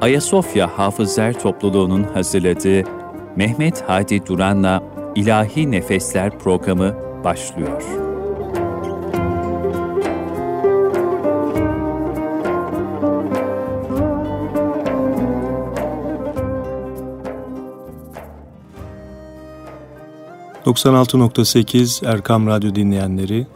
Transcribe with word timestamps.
Ayasofya 0.00 0.78
Hafızlar 0.78 1.32
Topluluğu'nun 1.32 2.02
hazırladığı 2.02 2.82
Mehmet 3.36 3.84
Hadi 3.86 4.26
Duran'la 4.26 4.82
İlahi 5.14 5.70
Nefesler 5.70 6.38
programı 6.38 6.94
başlıyor. 7.24 7.82
...96.8 20.64 22.06
Erkam 22.06 22.46
Radyo 22.46 22.74
dinleyenleri... 22.74 23.46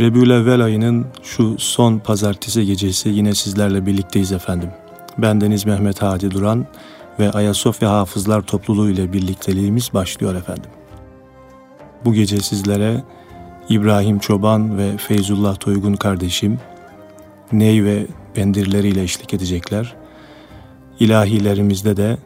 Rebülevvel 0.00 0.60
ayının 0.60 1.06
şu 1.22 1.58
son 1.58 1.98
pazartesi 1.98 2.66
gecesi 2.66 3.08
yine 3.08 3.34
sizlerle 3.34 3.86
birlikteyiz 3.86 4.32
efendim. 4.32 4.70
Ben 5.18 5.40
Deniz 5.40 5.66
Mehmet 5.66 6.02
Hadi 6.02 6.30
Duran 6.30 6.66
ve 7.18 7.30
Ayasofya 7.30 7.90
Hafızlar 7.90 8.42
Topluluğu 8.42 8.90
ile 8.90 9.12
birlikteliğimiz 9.12 9.94
başlıyor 9.94 10.34
efendim. 10.34 10.70
Bu 12.04 12.14
gece 12.14 12.36
sizlere 12.36 13.02
İbrahim 13.68 14.18
Çoban 14.18 14.78
ve 14.78 14.96
Feyzullah 14.96 15.56
Toygun 15.56 15.94
kardeşim 15.94 16.58
ney 17.52 17.84
ve 17.84 18.06
bendirleriyle 18.36 19.02
eşlik 19.02 19.34
edecekler. 19.34 19.94
İlahilerimizde 21.00 21.96
de 21.96 22.16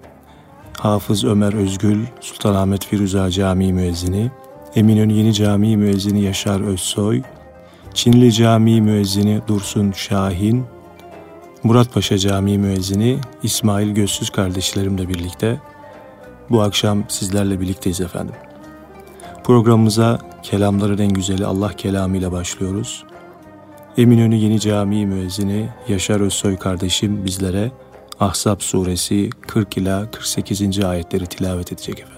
Hafız 0.78 1.24
Ömer 1.24 1.52
Özgül, 1.52 2.04
Sultanahmet 2.20 2.86
Firuza 2.86 3.30
Camii 3.30 3.72
müezzini, 3.72 4.30
Eminönü 4.74 5.12
Yeni 5.12 5.34
Camii 5.34 5.76
müezzini 5.76 6.22
Yaşar 6.22 6.60
Özsoy, 6.60 7.22
Çinli 7.94 8.32
Camii 8.32 8.80
müezzini 8.80 9.40
Dursun 9.48 9.92
Şahin, 9.92 10.64
Muratpaşa 11.62 12.18
Camii 12.18 12.58
müezzini 12.58 13.18
İsmail 13.42 13.90
Gözsüz 13.90 14.30
kardeşlerimle 14.30 15.08
birlikte 15.08 15.60
bu 16.50 16.62
akşam 16.62 17.04
sizlerle 17.08 17.60
birlikteyiz 17.60 18.00
efendim. 18.00 18.34
Programımıza 19.44 20.18
kelamların 20.42 20.98
en 20.98 21.12
güzeli 21.12 21.46
Allah 21.46 21.72
kelamıyla 21.72 22.32
başlıyoruz. 22.32 23.04
Eminönü 23.96 24.34
Yeni 24.34 24.60
Camii 24.60 25.06
müezzini 25.06 25.68
Yaşar 25.88 26.20
Özsoy 26.20 26.56
kardeşim 26.56 27.24
bizlere 27.24 27.72
Ahzab 28.20 28.60
suresi 28.60 29.30
40 29.46 29.76
ila 29.76 30.10
48. 30.10 30.84
ayetleri 30.84 31.26
tilavet 31.26 31.72
edecek 31.72 32.00
efendim. 32.00 32.17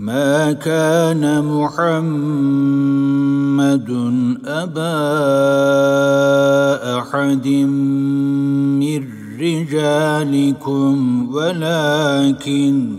ما 0.00 0.52
كان 0.52 1.44
محمد 1.44 2.40
أبا 4.44 4.96
أحد 6.98 7.46
من 8.80 9.00
رجالكم 9.40 10.94
ولكن 11.34 12.98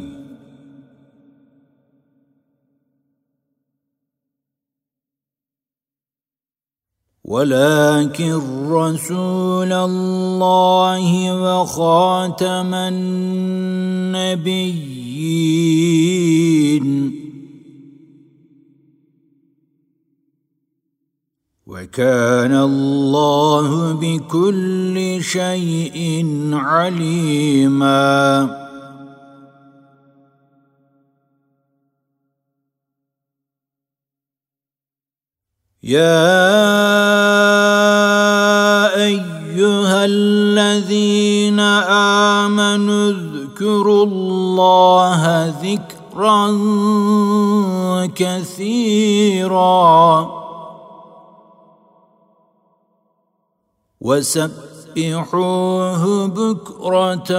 ولكن 7.26 8.40
رسول 8.70 9.74
الله 9.74 11.34
وخاتم 11.42 12.74
النبيين 15.22 17.22
وكان 21.68 22.56
الله 22.56 23.94
بكل 23.94 25.18
شيء 25.22 26.26
عليما. 26.54 28.58
يا 35.84 36.32
ايها 38.96 40.06
الذين 40.06 41.60
امنوا 41.60 43.12
اذكروا 43.62 44.06
الله 44.06 45.54
ذكرا 45.62 46.48
كثيرا. 48.16 50.28
وسبحوه 54.02 56.04
بكره 56.28 57.32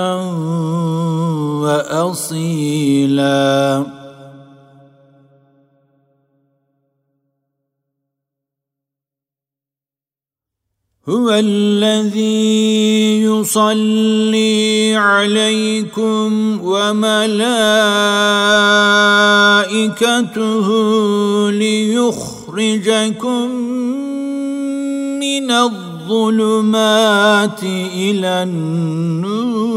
واصيلا. 1.62 3.42
هو 11.08 11.30
الذي 11.30 13.22
يصلي 13.22 14.96
عليكم 14.96 16.58
وملائكته 16.62 17.06
ليخرجكم 21.50 23.50
من 25.18 25.50
الظلمات 25.50 27.62
إلى 27.94 28.42
النور. 28.42 29.72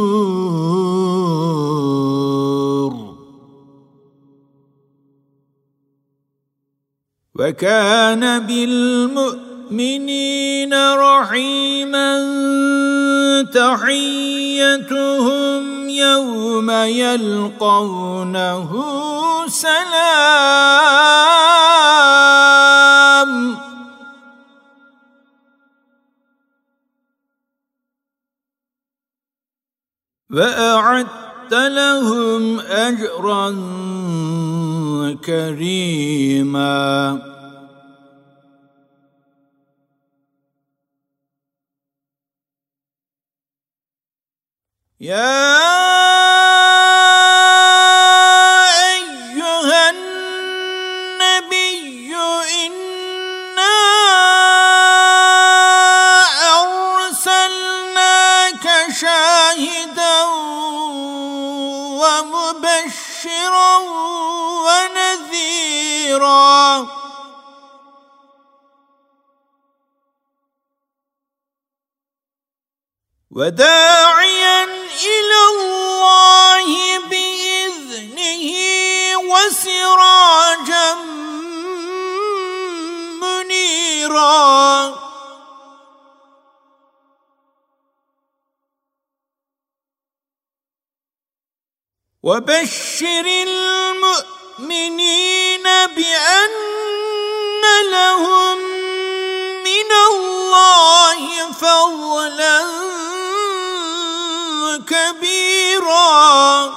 وكان 7.36 8.48
بالمؤمنين 8.48 9.45
المؤمنين 9.76 10.72
رحيما 10.96 12.12
تحيتهم 13.52 15.64
يوم 15.90 16.72
يلقونه 16.72 18.70
سلام. 19.48 19.76
واعدت 30.32 31.54
لهم 31.54 32.60
اجرا 32.60 33.50
كريما. 35.26 37.35
يا 45.00 45.56
أيها 48.96 49.90
النبي 49.90 51.56
إنا 52.66 53.76
أرسلناك 57.04 58.66
شاهدا 59.02 60.24
ومبشرا 62.00 63.78
ونذيرا. 64.66 66.16
وداعيا 73.32 74.65
إلى 75.16 75.40
الله 75.54 76.70
بإذنه 77.10 78.48
وسراجا 79.32 80.88
منيرا. 83.22 84.66
وبشر 92.24 93.26
المؤمنين 93.48 94.86
بأن 95.96 96.56
لهم 97.92 98.58
من 99.64 99.92
الله 100.12 101.52
فضلا 101.52 102.60
كبيرا. 104.86 106.74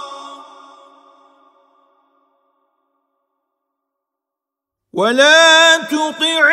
ولا 4.92 5.76
تطع 5.76 6.50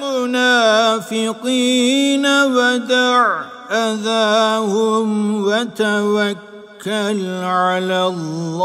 والمنافقين 0.02 2.26
ودع 2.26 3.40
اذاهم 3.70 5.34
وتوكل 5.44 7.20
على 7.44 8.06
الله 8.06 8.64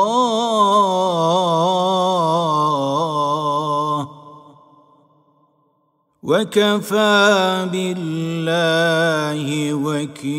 وكفى 6.24 7.68
بالله 7.71 9.74
وكيلا 9.74 10.30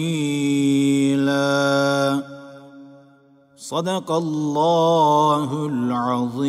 Sadakallahul 3.70 5.90
azim. 5.90 6.43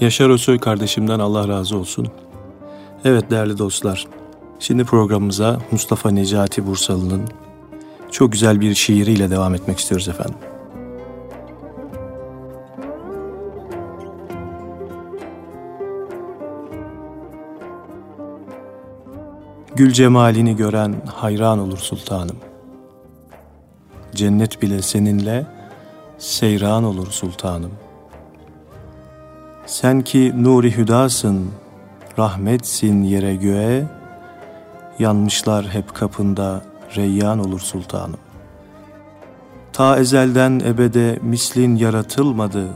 Yaşar 0.00 0.30
Özsoy 0.30 0.58
kardeşimden 0.58 1.18
Allah 1.18 1.48
razı 1.48 1.76
olsun. 1.76 2.08
Evet 3.04 3.30
değerli 3.30 3.58
dostlar, 3.58 4.06
şimdi 4.58 4.84
programımıza 4.84 5.58
Mustafa 5.70 6.10
Necati 6.10 6.66
Bursalı'nın 6.66 7.28
çok 8.10 8.32
güzel 8.32 8.60
bir 8.60 8.74
şiiriyle 8.74 9.30
devam 9.30 9.54
etmek 9.54 9.78
istiyoruz 9.78 10.08
efendim. 10.08 10.36
Gül 19.80 19.92
cemalini 19.92 20.56
gören 20.56 20.94
hayran 21.14 21.58
olur 21.58 21.78
sultanım. 21.78 22.36
Cennet 24.14 24.62
bile 24.62 24.82
seninle 24.82 25.46
seyran 26.18 26.84
olur 26.84 27.06
sultanım. 27.10 27.72
Sen 29.66 30.00
ki 30.00 30.32
nuri 30.36 30.76
hüdasın, 30.76 31.50
rahmetsin 32.18 33.02
yere 33.02 33.34
göğe, 33.36 33.86
yanmışlar 34.98 35.68
hep 35.68 35.94
kapında 35.94 36.62
reyyan 36.96 37.38
olur 37.38 37.60
sultanım. 37.60 38.20
Ta 39.72 39.98
ezelden 39.98 40.60
ebede 40.64 41.18
mislin 41.22 41.76
yaratılmadı, 41.76 42.68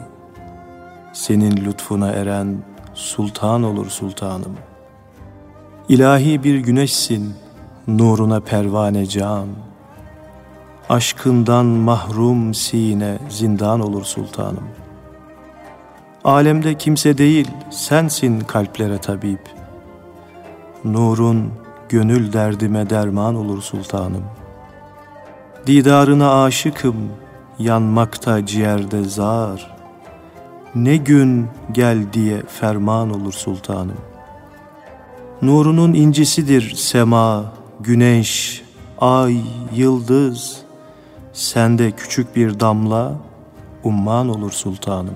senin 1.12 1.57
lütfuna 1.57 2.11
eren 2.11 2.57
sultan 2.95 3.62
olur 3.62 3.91
sultanım.'' 3.91 4.74
İlahi 5.89 6.45
bir 6.45 6.59
güneşsin, 6.59 7.35
nuruna 7.89 8.41
pervane 8.41 9.07
can. 9.07 9.47
Aşkından 10.89 11.67
mahrum 11.67 12.55
sine 12.55 13.19
zindan 13.29 13.81
olur 13.81 14.05
sultanım. 14.05 14.69
Alemde 16.25 16.75
kimse 16.75 17.19
değil, 17.19 17.51
sensin 17.71 18.41
kalplere 18.41 18.99
tabip. 18.99 19.41
Nurun 20.85 21.53
gönül 21.89 22.33
derdime 22.33 22.91
derman 22.91 23.35
olur 23.35 23.63
sultanım. 23.63 24.25
Didarına 25.67 26.45
aşıkım, 26.45 26.97
yanmakta 27.59 28.47
ciğerde 28.47 29.05
zar. 29.05 29.77
Ne 30.75 30.97
gün 30.97 31.49
gel 31.73 32.13
diye 32.13 32.43
ferman 32.43 33.11
olur 33.11 33.33
sultanım.'' 33.33 34.13
Nurunun 35.44 35.94
incisidir 35.94 36.75
sema, 36.75 37.52
güneş, 37.81 38.62
ay, 39.00 39.37
yıldız. 39.75 40.62
Sende 41.32 41.91
küçük 41.91 42.37
bir 42.37 42.61
damla, 42.61 43.12
umman 43.82 44.29
olur 44.29 44.50
sultanım. 44.52 45.14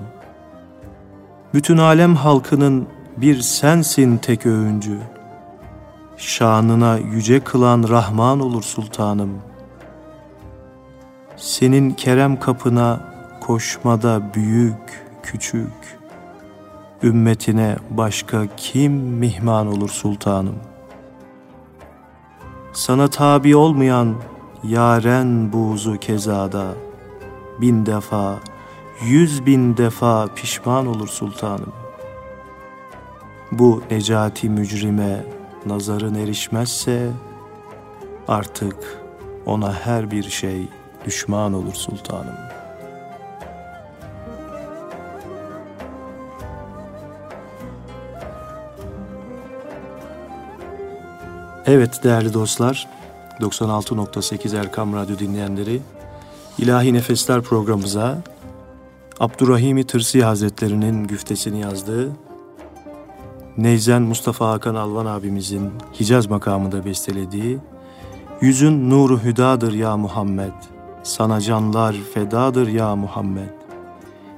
Bütün 1.53 1.77
alem 1.77 2.15
halkının 2.15 2.87
bir 3.17 3.41
sensin 3.41 4.17
tek 4.17 4.45
öğüncü. 4.45 4.97
Şanına 6.17 6.97
yüce 6.97 7.39
kılan 7.39 7.85
Rahman 7.89 8.39
olur 8.39 8.63
sultanım. 8.63 9.41
Senin 11.37 11.91
kerem 11.91 12.39
kapına 12.39 13.01
koşmada 13.41 14.21
büyük, 14.33 15.05
küçük, 15.23 15.98
Ümmetine 17.03 17.75
başka 17.89 18.47
kim 18.57 18.93
mihman 18.93 19.67
olur 19.67 19.89
sultanım? 19.89 20.55
Sana 22.73 23.07
tabi 23.07 23.55
olmayan 23.55 24.15
yaren 24.63 25.53
buzu 25.53 25.97
kezada 25.97 26.65
bin 27.61 27.85
defa, 27.85 28.39
yüz 29.05 29.45
bin 29.45 29.77
defa 29.77 30.27
pişman 30.35 30.87
olur 30.87 31.07
sultanım. 31.07 31.73
Bu 33.51 33.83
necati 33.91 34.49
mücrime 34.49 35.25
nazarın 35.65 36.15
erişmezse 36.15 37.09
artık 38.27 39.03
ona 39.45 39.73
her 39.73 40.11
bir 40.11 40.23
şey 40.23 40.67
düşman 41.05 41.53
olur 41.53 41.73
sultanım.'' 41.73 42.58
Evet 51.71 52.03
değerli 52.03 52.33
dostlar, 52.33 52.87
96.8 53.39 54.59
Erkam 54.59 54.93
Radyo 54.93 55.19
dinleyenleri, 55.19 55.81
İlahi 56.57 56.93
Nefesler 56.93 57.41
programımıza 57.41 58.17
Abdurrahimi 59.19 59.83
Tırsi 59.83 60.23
Hazretleri'nin 60.23 61.07
güftesini 61.07 61.61
yazdığı 61.61 62.11
Neyzen 63.57 64.01
Mustafa 64.01 64.49
Hakan 64.49 64.75
Alvan 64.75 65.05
abimizin 65.05 65.71
Hicaz 65.99 66.27
makamında 66.27 66.85
bestelediği 66.85 67.59
Yüzün 68.41 68.89
nuru 68.89 69.19
hüdadır 69.23 69.73
ya 69.73 69.97
Muhammed, 69.97 70.53
sana 71.03 71.41
canlar 71.41 71.95
fedadır 72.13 72.67
ya 72.67 72.95
Muhammed. 72.95 73.49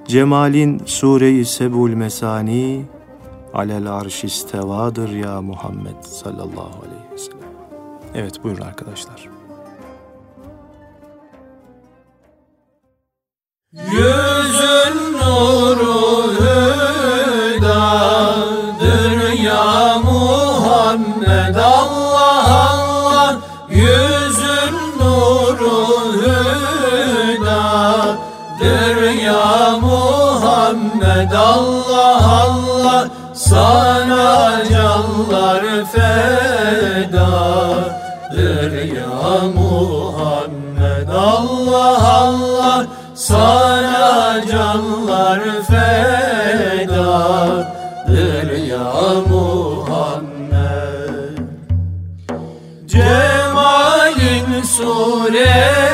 Cemalin 0.07 0.81
sure-i 0.85 1.45
sebul 1.45 1.89
mesani, 1.89 2.85
alel 3.53 3.93
arş 3.93 4.23
istevadır 4.23 5.09
ya 5.09 5.41
Muhammed 5.41 6.01
sallallahu 6.01 6.79
aleyhi 6.85 7.00
Evet 8.15 8.43
buyurun 8.43 8.61
arkadaşlar. 8.61 9.29
Yüzün 13.73 15.13
nuru 15.13 16.33
hüdadır 16.33 17.61
ya 19.43 19.97
Muhammed 20.03 21.55
Allah 21.55 22.69
Allah. 22.69 23.37
Yüzün 23.69 24.75
nuru 24.99 25.87
hüdadır 26.15 27.61
ya 29.23 29.77
Muhammed 29.81 31.31
Allah 31.31 32.43
Allah. 32.43 33.07
Sana 33.33 34.63
canlar 34.69 35.63
feda 35.91 37.60
ya 38.69 39.49
Muhammed 39.55 41.07
Allah 41.09 42.01
Allah. 42.27 42.87
Sana 43.15 44.41
canlar 44.51 45.41
fedadır 45.69 46.97
ya 48.71 48.91
Muhammed. 49.29 51.37
Cemalin 52.87 54.49
sureyi 54.63 55.90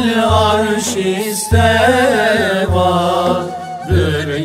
Alel 0.00 0.24
arş 0.28 0.96
istevadır 0.96 1.90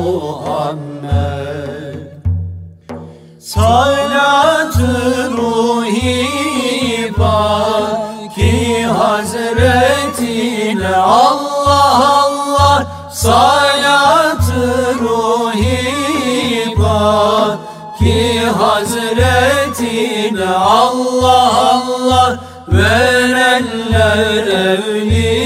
Allah 21.72 22.38
Verenler 22.68 24.46
evliyadır 24.46 25.42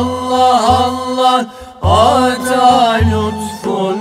Allah 0.00 0.60
Allah 0.86 1.38
Ata 1.82 3.00
lütfun 3.10 4.00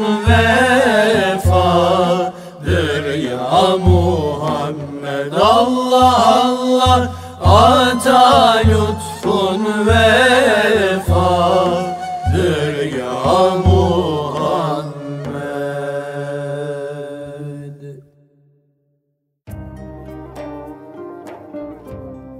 vefadır 1.50 2.34
ya 3.28 3.78
Muhammed. 3.88 5.32
Allah 5.34 6.16
Allah 6.44 7.00
Ata 7.44 8.54
lütfun 8.70 9.62
vefadır 9.88 10.29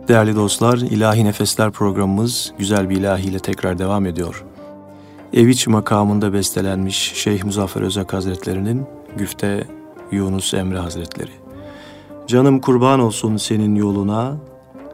Değerli 0.10 0.36
dostlar, 0.36 0.78
İlahi 0.78 1.26
Nefesler 1.26 1.72
programımız 1.72 2.54
güzel 2.58 2.90
bir 2.90 2.98
ilahiyle 2.98 3.40
tekrar 3.40 3.80
devam 3.80 4.06
ediyor. 4.06 4.46
Eviç 5.34 5.68
makamında 5.68 6.34
bestelenmiş 6.34 7.14
Şeyh 7.14 7.44
Muzaffer 7.44 7.82
Özak 7.82 8.14
Hazretlerinin 8.14 8.86
Güfte 9.18 9.68
Yunus 10.12 10.54
Emre 10.54 10.78
Hazretleri. 10.78 11.32
Canım 12.28 12.62
kurban 12.62 13.00
olsun 13.00 13.38
senin 13.38 13.76
yoluna, 13.76 14.38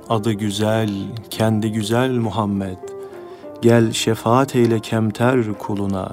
adı 0.09 0.31
güzel, 0.31 0.89
kendi 1.29 1.71
güzel 1.71 2.11
Muhammed. 2.11 2.77
Gel 3.61 3.91
şefaat 3.91 4.55
eyle 4.55 4.79
kemter 4.79 5.53
kuluna, 5.59 6.11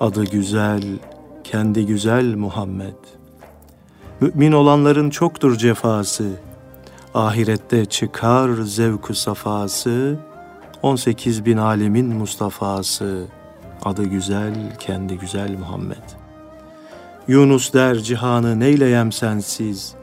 adı 0.00 0.24
güzel, 0.24 0.82
kendi 1.44 1.86
güzel 1.86 2.34
Muhammed. 2.34 2.94
Mümin 4.20 4.52
olanların 4.52 5.10
çoktur 5.10 5.56
cefası, 5.56 6.30
ahirette 7.14 7.84
çıkar 7.84 8.50
zevku 8.62 9.14
safası, 9.14 10.16
18 10.82 11.44
bin 11.44 11.56
alemin 11.56 12.06
Mustafa'sı, 12.06 13.26
adı 13.84 14.04
güzel, 14.04 14.76
kendi 14.78 15.18
güzel 15.18 15.58
Muhammed. 15.58 16.02
Yunus 17.28 17.72
der 17.72 17.94
cihanı 17.94 18.60
neyleyem 18.60 19.12
sensiz, 19.12 19.94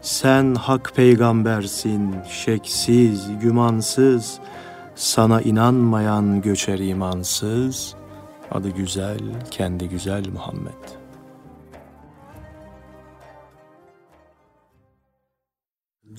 sen 0.00 0.54
hak 0.54 0.92
peygambersin, 0.96 2.16
şeksiz, 2.44 3.38
gümansız, 3.40 4.38
sana 4.94 5.40
inanmayan 5.40 6.40
göçer 6.40 6.78
imansız, 6.78 7.94
adı 8.50 8.68
güzel, 8.68 9.20
kendi 9.50 9.88
güzel 9.88 10.28
Muhammed. 10.28 11.03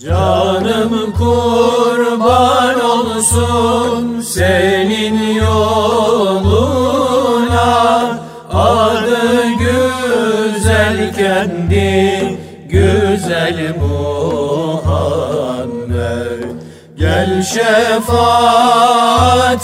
Canım 0.04 1.14
kurban 1.18 2.82
olsun 2.82 4.22
senin 4.22 5.34
yoluna. 5.34 6.70
Adı 8.54 9.44
güzel 9.60 11.16
kendi 11.16 12.38
güzel 12.70 13.76
Muhammed. 13.80 14.96
Gel 16.98 17.44
şefaat 17.44 18.08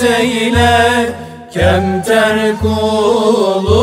eyle 0.04 1.16
kemter 1.54 2.40
kuluna. 2.62 3.82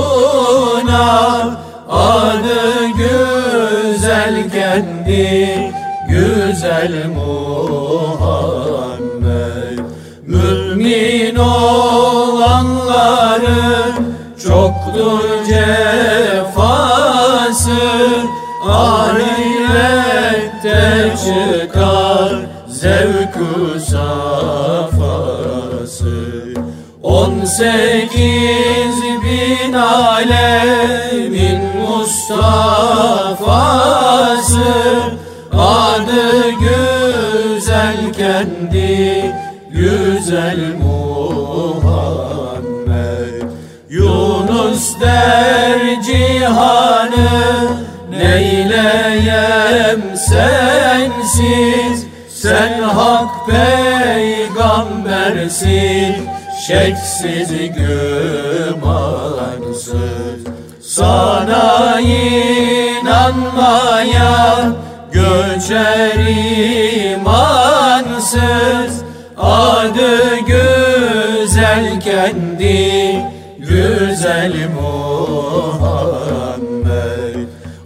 Adı 1.89 2.87
güzel 2.97 4.51
kendi 4.51 5.78
güzel 6.49 7.09
Muhammed 7.09 8.59
Mümin 10.27 11.37
olanların 11.37 12.75
çoktur 14.43 15.21
cefası 15.47 16.49
Ahirette 18.69 20.83
çıkar 21.25 22.33
zevku 22.69 23.81
safası. 23.81 24.89
On 27.03 27.45
sekiz 27.45 28.97
bin 29.25 29.73
alemin 29.73 31.61
Mustafa'sı 31.89 33.88
güzel 38.49 38.49
kendi 38.49 39.35
güzel 39.71 40.59
Muhammed. 40.83 41.89
Yunus 43.91 45.01
der 45.01 46.03
cihanı 46.03 47.69
neyleyem 48.11 50.01
sensiz? 50.17 52.07
Sen 52.29 52.83
hak 52.83 53.47
peygambersin 53.47 56.29
şeksiz 56.67 57.51
gümansız. 57.77 58.89
Sana 60.83 62.01
inanmayan 62.01 63.69
göçer 65.13 66.15
imansız 66.15 66.98
Adı 69.89 70.39
güzel 70.47 72.01
kendi 72.01 73.23
güzel 73.59 74.55
Muhammed. 74.75 75.89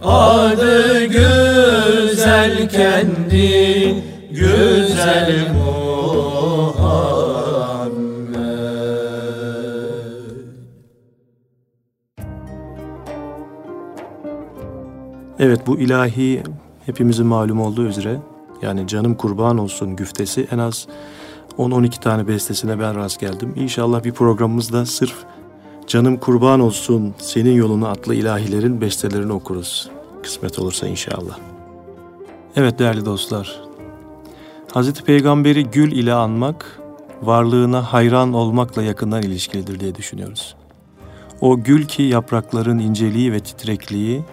Adı 0.03 1.05
güzel 1.05 2.69
kendi 2.69 3.95
güzel 4.31 5.47
Muhammed. 5.53 5.83
Evet 15.39 15.67
bu 15.67 15.79
ilahi 15.79 16.43
hepimizin 16.85 17.25
malum 17.25 17.61
olduğu 17.61 17.87
üzere 17.87 18.19
Yani 18.61 18.87
Canım 18.87 19.15
Kurban 19.15 19.57
Olsun 19.57 19.95
güftesi 19.95 20.47
en 20.51 20.57
az 20.57 20.87
10-12 21.57 21.99
tane 21.99 22.27
bestesine 22.27 22.79
ben 22.79 22.95
rast 22.95 23.19
geldim. 23.19 23.53
İnşallah 23.55 24.03
bir 24.03 24.11
programımızda 24.11 24.85
sırf 24.85 25.15
Canım 25.87 26.17
Kurban 26.17 26.59
Olsun 26.59 27.13
Senin 27.17 27.53
Yolunu 27.53 27.87
adlı 27.87 28.15
ilahilerin 28.15 28.81
bestelerini 28.81 29.33
okuruz. 29.33 29.89
Kısmet 30.23 30.59
olursa 30.59 30.87
inşallah. 30.87 31.37
Evet 32.55 32.79
değerli 32.79 33.05
dostlar. 33.05 33.61
Hazreti 34.73 35.03
Peygamberi 35.03 35.63
gül 35.63 35.91
ile 35.91 36.13
anmak, 36.13 36.81
varlığına 37.21 37.93
hayran 37.93 38.33
olmakla 38.33 38.83
yakından 38.83 39.23
ilişkilidir 39.23 39.79
diye 39.79 39.95
düşünüyoruz. 39.95 40.55
O 41.41 41.59
gül 41.59 41.85
ki 41.85 42.03
yaprakların 42.03 42.79
inceliği 42.79 43.31
ve 43.31 43.39
titrekliği, 43.39 44.23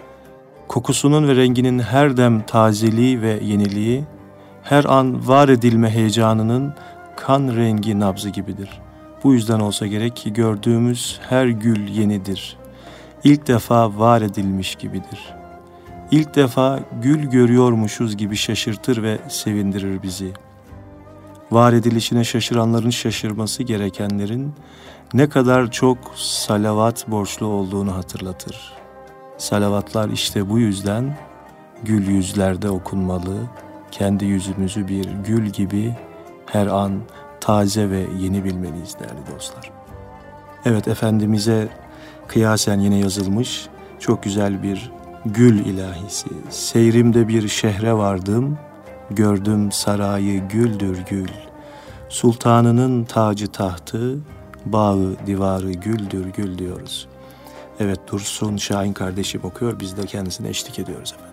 kokusunun 0.67 1.27
ve 1.27 1.35
renginin 1.35 1.79
her 1.79 2.17
dem 2.17 2.45
tazeliği 2.45 3.21
ve 3.21 3.39
yeniliği, 3.43 4.03
her 4.63 4.85
an 4.85 5.27
var 5.27 5.49
edilme 5.49 5.89
heyecanının 5.89 6.73
kan 7.25 7.55
rengi 7.55 7.99
nabzı 7.99 8.29
gibidir. 8.29 8.69
Bu 9.23 9.33
yüzden 9.33 9.59
olsa 9.59 9.87
gerek 9.87 10.15
ki 10.15 10.33
gördüğümüz 10.33 11.19
her 11.29 11.45
gül 11.45 11.87
yenidir. 11.87 12.57
İlk 13.23 13.47
defa 13.47 13.99
var 13.99 14.21
edilmiş 14.21 14.75
gibidir. 14.75 15.33
İlk 16.11 16.35
defa 16.35 16.79
gül 17.01 17.29
görüyormuşuz 17.29 18.17
gibi 18.17 18.35
şaşırtır 18.35 19.03
ve 19.03 19.17
sevindirir 19.29 20.03
bizi. 20.03 20.33
Var 21.51 21.73
edilişine 21.73 22.23
şaşıranların 22.23 22.89
şaşırması 22.89 23.63
gerekenlerin 23.63 24.53
ne 25.13 25.29
kadar 25.29 25.71
çok 25.71 25.97
salavat 26.15 27.07
borçlu 27.07 27.45
olduğunu 27.45 27.95
hatırlatır. 27.95 28.73
Salavatlar 29.37 30.09
işte 30.09 30.49
bu 30.49 30.59
yüzden 30.59 31.17
gül 31.83 32.07
yüzlerde 32.07 32.69
okunmalı, 32.69 33.37
kendi 33.91 34.25
yüzümüzü 34.25 34.87
bir 34.87 35.05
gül 35.27 35.45
gibi 35.45 35.95
her 36.51 36.67
an 36.67 37.01
taze 37.41 37.89
ve 37.89 38.05
yeni 38.19 38.43
bilmeliyiz 38.43 38.99
değerli 38.99 39.35
dostlar. 39.35 39.71
Evet 40.65 40.87
Efendimiz'e 40.87 41.69
kıyasen 42.27 42.79
yine 42.79 42.97
yazılmış 42.97 43.67
çok 43.99 44.23
güzel 44.23 44.63
bir 44.63 44.91
gül 45.25 45.65
ilahisi. 45.65 46.29
Seyrimde 46.49 47.27
bir 47.27 47.47
şehre 47.47 47.93
vardım, 47.93 48.57
gördüm 49.09 49.71
sarayı 49.71 50.47
güldür 50.47 50.99
gül. 51.09 51.29
Sultanının 52.09 53.03
tacı 53.03 53.47
tahtı, 53.47 54.17
bağı 54.65 55.15
divarı 55.27 55.71
güldür 55.71 56.25
gül 56.25 56.57
diyoruz. 56.57 57.07
Evet 57.79 57.99
Dursun 58.11 58.57
Şahin 58.57 58.93
kardeşim 58.93 59.41
okuyor, 59.43 59.79
biz 59.79 59.97
de 59.97 60.05
kendisine 60.05 60.49
eşlik 60.49 60.79
ediyoruz 60.79 61.13
efendim. 61.13 61.30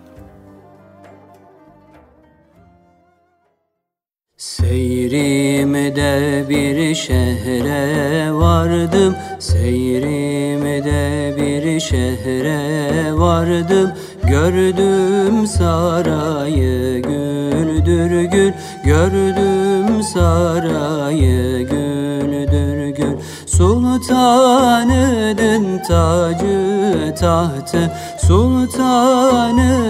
Seyrimde 4.39 6.15
bir 6.49 6.95
şehre 6.95 8.33
vardım. 8.33 9.15
Seyrimde 9.39 11.33
bir 11.37 11.79
şehre 11.79 13.13
vardım. 13.13 13.91
Gördüm 14.23 15.47
sarayı 15.47 17.01
güldür 17.01 18.23
gül. 18.23 18.51
Gördüm 18.83 20.03
sarayı 20.03 21.67
güldür 21.67 22.87
gül. 22.87 23.17
Sultanının 23.45 24.97
tacı 25.87 27.15
tahtı 27.19 27.91
Sultanının 28.29 29.89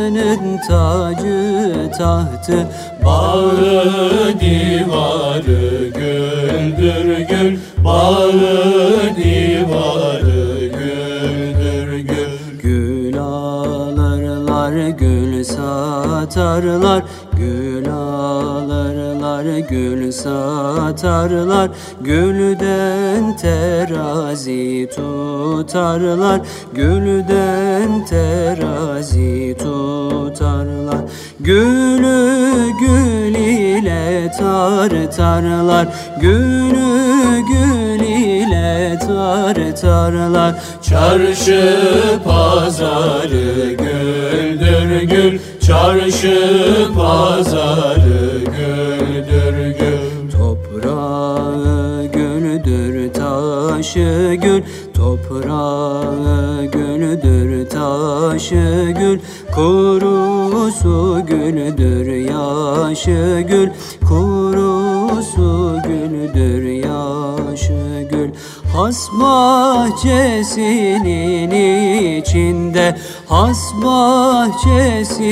tacı 0.68 1.92
tahtı 1.98 2.68
Bağı 3.06 4.40
divarı 4.40 5.90
güldür 5.90 7.18
gül. 7.20 7.58
Bağı 7.84 8.32
divarı 9.18 10.68
güldür 10.68 11.98
gül. 11.98 12.60
Gül 12.62 13.20
alırlar 13.20 14.88
gül 14.88 15.44
satarlar. 15.44 17.04
Gül 17.38 17.86
alırlar 19.40 19.60
gül 19.70 20.12
satarlar. 20.12 21.70
Gülden 22.02 23.38
terazi 23.38 24.90
tutarlar. 24.96 26.42
Gülden 26.74 28.06
terazi 28.06 29.58
tutarlar. 29.60 31.02
Gülü 31.40 32.72
gül 32.80 33.36
ile 33.36 34.32
tartarlar. 34.40 35.88
Gülü 36.22 37.42
gül 37.48 38.06
ile 38.06 39.00
tartarlar. 39.00 40.56
Çarşı 40.82 41.80
pazarı 42.26 43.74
güldür 43.74 45.02
gül. 45.02 45.40
Çarşı 45.62 46.38
pazarı 46.96 48.49
taşı 53.40 54.38
gül 54.42 54.62
Toprağı 54.94 56.66
güldür 56.66 57.70
taşı 57.70 58.94
gül. 59.00 59.20
Kurusu 59.56 61.22
güldür 61.28 62.08
yaşı 62.12 63.42
gül. 63.50 63.70
Kurusu 64.08 65.78
güldür 65.88 66.64
yaşı 66.64 68.08
gül. 68.12 68.30
Has 68.76 69.08
bahçesinin 69.22 70.42
içinde 72.22 72.96
Has 73.28 73.74
bahçesinin 73.84 75.24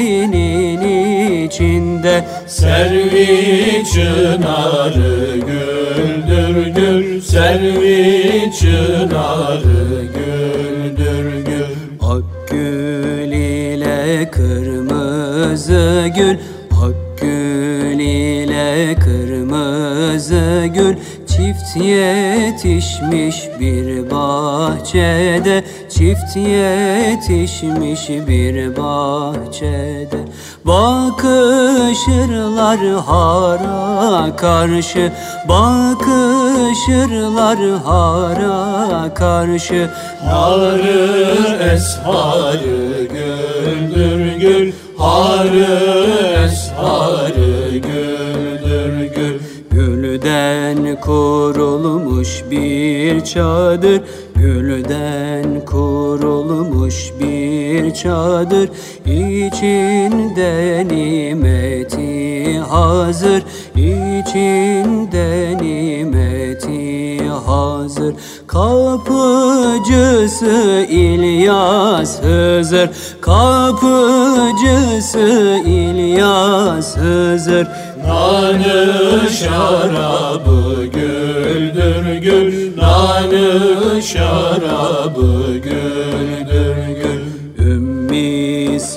içinde 1.46 2.26
Servi 2.48 3.84
çınarı 3.94 5.38
güldür. 5.38 6.68
gül 6.68 6.77
Servi 7.38 8.52
çınarı 8.60 10.04
güldür 10.16 11.46
gül? 11.46 11.66
Ak 12.02 12.24
gül 12.52 13.32
ile 13.32 14.32
kırmızı 14.32 16.12
gül. 16.16 16.38
Ak 16.72 17.22
gül 17.22 18.00
ile 18.00 18.96
kırmızı 18.96 20.70
gül. 20.74 20.96
Çift 21.28 21.76
yetişmiş 21.76 23.36
bir 23.60 24.12
bahçede. 24.12 25.64
Çift 25.90 26.38
yetişmiş 26.38 28.10
bir 28.28 28.78
bahçede 28.78 30.20
Bakışırlar 30.68 32.00
hara 33.06 34.36
karşı 34.36 35.12
Bakışırlar 35.50 36.80
hara 37.86 39.14
karşı. 39.14 39.90
Narı 40.26 41.58
esharı 41.74 43.08
güldür 43.14 44.40
gül 44.40 44.72
Harı 44.98 46.06
esharı 46.46 47.78
güldür 47.78 49.16
gül. 49.16 49.40
Gülden 49.72 51.02
kurulmuş 51.02 52.44
bir 52.52 53.22
çadır 53.22 54.02
Gülden 54.36 55.66
kurulmuş 55.66 55.87
bir 57.20 57.94
çadır. 57.94 58.70
İçinde 59.06 60.86
nimeti 60.88 62.60
hazır. 62.60 63.44
İçinde 63.76 65.58
nimeti 65.62 67.24
hazır. 67.46 68.16
Kapıcısı 68.48 69.26
İlyas 70.90 72.22
Hızır. 72.22 72.90
Kapıcısı 73.22 74.00
İlyas 75.66 76.98
Hızır. 76.98 77.68
Nanı 78.08 79.30
şarabı 79.30 80.86
güldür 80.86 82.18
gül. 82.22 82.78
Nanı 82.78 84.02
şarabı 84.02 85.57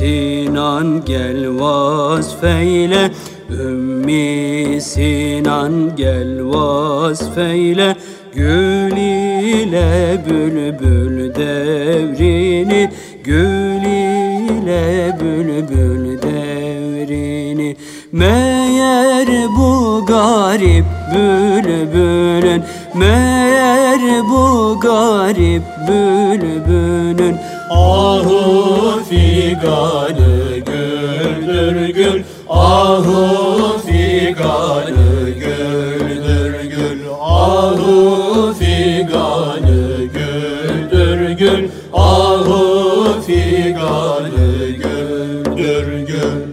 Sinan 0.00 1.04
gel 1.04 1.60
vasfeyle 1.60 3.10
Ümmi 3.50 4.80
Sinan 4.80 5.96
gel 5.96 6.44
vasfeyle 6.44 7.96
Gül 8.34 8.96
ile 8.96 10.20
bülbül 10.28 11.34
devrini 11.34 12.90
Gül 13.24 13.84
ile 13.84 15.18
bülbül 15.20 16.22
devrini. 16.22 17.76
Meğer 18.12 19.28
bu 19.56 20.04
garip 20.06 20.84
bülbülün 21.14 22.62
Meğer 22.94 24.00
bu 24.30 24.80
garip 24.80 25.62
bülbülün 25.88 27.36
Ahu 27.70 29.04
figanı 29.08 30.56
güldür 30.56 31.88
gül. 31.88 32.22
Ahu 32.48 33.78
figanı 33.86 35.30
güldür 35.30 36.62
gül. 36.70 37.00
Ahu 37.20 38.54
figanı 38.58 40.04
güldür 40.04 41.30
gül. 41.30 41.68
Ahu 41.92 43.22
figanı 43.26 44.68
güldür 44.70 46.06
gül. 46.06 46.50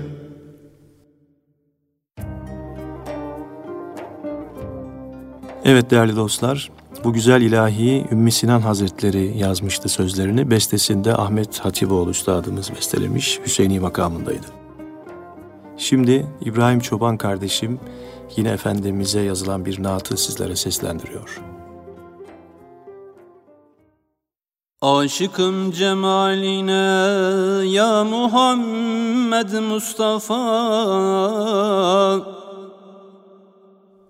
Evet 5.66 5.92
değerli 5.92 6.16
dostlar, 6.16 6.70
bu 7.08 7.14
güzel 7.14 7.42
ilahi 7.42 8.06
Ümmü 8.12 8.32
Sinan 8.32 8.62
Hazretleri 8.62 9.38
yazmıştı 9.38 9.90
sözlerini. 9.90 10.52
Bestesinde 10.52 11.16
Ahmet 11.16 11.60
Hatipoğlu 11.60 12.10
Üstadımız 12.10 12.72
bestelemiş, 12.76 13.40
Hüseyini 13.46 13.80
makamındaydı. 13.80 14.48
Şimdi 15.78 16.26
İbrahim 16.42 16.80
Çoban 16.80 17.18
kardeşim 17.18 17.80
yine 18.38 18.50
Efendimiz'e 18.50 19.20
yazılan 19.20 19.66
bir 19.66 19.84
naatı 19.84 20.18
sizlere 20.18 20.56
seslendiriyor. 20.56 21.42
Aşıkım 24.82 25.72
cemaline 25.72 26.72
ya 27.68 28.04
Muhammed 28.04 29.54
Mustafa 29.54 30.38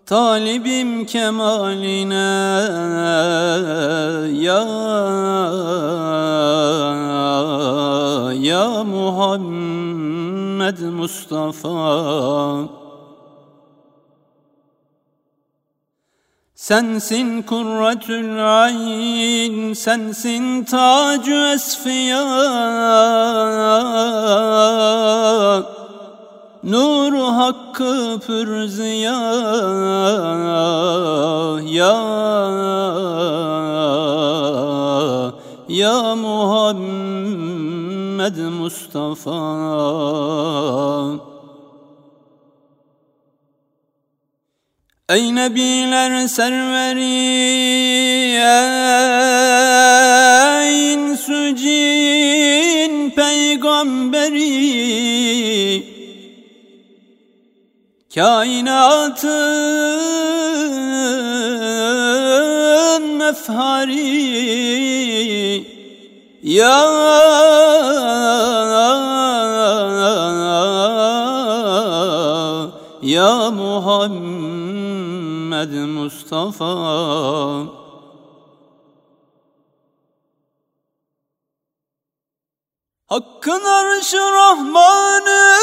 Talibim 0.07 1.03
kemaline 1.05 2.31
ya 4.31 4.63
ya 8.39 8.83
Muhammed 8.87 10.79
Mustafa. 10.79 12.69
Sensin 16.55 17.41
kurretül 17.43 18.39
ayn, 18.63 19.73
sensin 19.73 20.63
tacü 20.63 21.51
esfiya 21.55 22.23
Nur 26.67 27.13
hakkı 27.13 28.19
pürziya 28.27 29.19
Ya 31.63 31.97
Ya 35.69 36.15
Muhammed 36.15 37.17
Mustafa. 38.37 39.41
Ey 45.09 45.35
nebiler 45.35 46.27
serveri 46.27 47.01
Ey 48.35 49.46
Kainatın 58.17 59.29
mefhari 63.17 64.07
Ya 66.43 66.81
Ya 73.01 73.51
Muhammed 73.51 74.13
Mustafa. 75.73 76.73
Hakkın 83.07 83.63
arşı 83.63 84.17
Rahmanı 84.17 85.57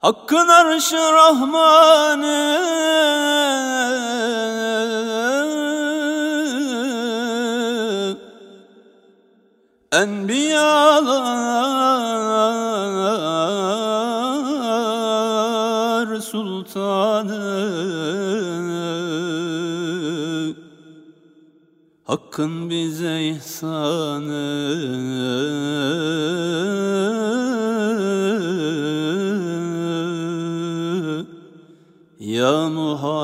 Hakkın 0.00 0.48
arşı 0.48 0.96
Rahmanı. 0.96 2.60
Enbiyalar 9.92 11.00
Sultanı. 16.20 17.60
Hakkın 22.04 22.70
bize 22.70 23.22
ihsanı 23.22 24.60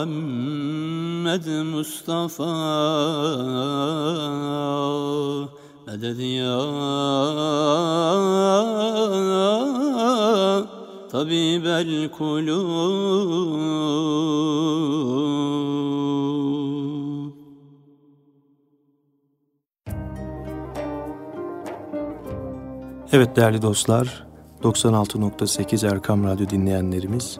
Muhammed 0.06 1.46
Mustafa. 1.66 2.52
Meded 5.86 6.18
ya? 6.18 6.58
Tabibel 11.10 12.10
kulub. 12.10 13.66
Evet 23.12 23.36
değerli 23.36 23.62
dostlar, 23.62 24.26
96.8 24.62 25.92
Erkam 25.92 26.24
Radyo 26.24 26.50
dinleyenlerimiz, 26.50 27.38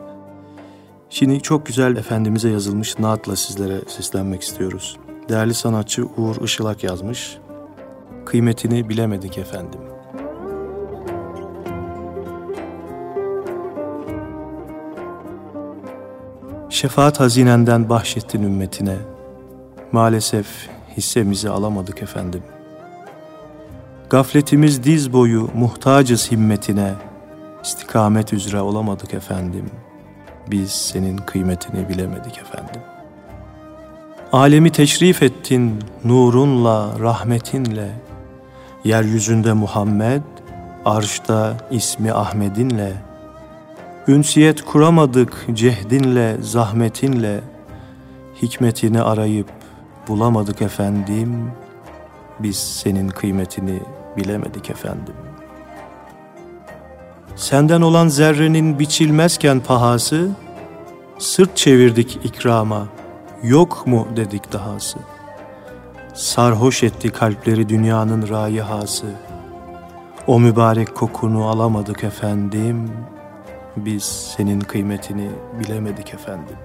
Şimdi 1.19 1.41
çok 1.41 1.67
güzel 1.67 1.97
Efendimiz'e 1.97 2.49
yazılmış 2.49 2.99
naatla 2.99 3.37
sizlere 3.37 3.81
seslenmek 3.89 4.43
istiyoruz. 4.43 4.97
Değerli 5.29 5.55
sanatçı 5.55 6.05
Uğur 6.17 6.45
Işılak 6.45 6.85
yazmış. 6.85 7.39
Kıymetini 8.27 8.89
bilemedik 8.89 9.39
efendim. 9.39 9.81
Şefaat 16.69 17.21
hazinenden 17.21 17.89
bahşettin 17.89 18.43
ümmetine. 18.43 18.97
Maalesef 19.93 20.47
hissemizi 20.97 21.51
alamadık 21.51 22.03
efendim. 22.03 22.43
Gafletimiz 24.11 24.85
diz 24.85 25.13
boyu 25.13 25.51
muhtacız 25.55 26.31
himmetine. 26.33 26.95
İstikamet 27.63 28.33
üzere 28.33 28.61
olamadık 28.61 29.15
efendim. 29.15 29.71
Biz 30.51 30.71
senin 30.73 31.17
kıymetini 31.17 31.89
bilemedik 31.89 32.39
efendim. 32.39 32.81
Alemi 34.33 34.73
teşrif 34.73 35.23
ettin 35.23 35.79
nurunla, 36.05 36.99
rahmetinle. 37.01 37.91
Yeryüzünde 38.85 39.53
Muhammed, 39.53 40.23
arşta 40.85 41.57
ismi 41.71 42.13
Ahmet'inle. 42.13 42.93
Ünsiyet 44.09 44.65
kuramadık 44.65 45.47
cehdinle, 45.53 46.37
zahmetinle. 46.43 47.41
Hikmetini 48.43 49.03
arayıp 49.03 49.49
bulamadık 50.09 50.63
efendim. 50.63 51.51
Biz 52.39 52.57
senin 52.57 53.09
kıymetini 53.09 53.81
bilemedik 54.17 54.71
efendim. 54.71 55.15
Senden 57.37 57.81
olan 57.81 58.09
zerrenin 58.09 58.79
biçilmezken 58.79 59.61
pahası, 59.61 60.31
sırt 61.19 61.57
çevirdik 61.57 62.19
ikrama, 62.25 62.87
yok 63.43 63.87
mu 63.87 64.09
dedik 64.17 64.53
dahası. 64.53 64.99
Sarhoş 66.15 66.83
etti 66.83 67.11
kalpleri 67.11 67.69
dünyanın 67.69 68.29
rayihası. 68.29 69.07
O 70.27 70.41
mübarek 70.41 70.95
kokunu 70.95 71.45
alamadık 71.45 72.05
efendim, 72.05 72.91
biz 73.77 74.05
senin 74.37 74.61
kıymetini 74.61 75.31
bilemedik 75.61 76.15
efendim. 76.15 76.57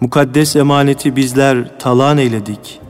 Mukaddes 0.00 0.56
emaneti 0.56 1.16
bizler 1.16 1.78
talan 1.78 2.18
eyledik. 2.18 2.80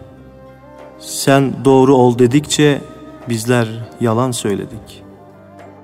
Sen 0.99 1.53
doğru 1.65 1.97
ol 1.97 2.19
dedikçe 2.19 2.81
bizler 3.29 3.69
yalan 4.01 4.31
söyledik. 4.31 5.08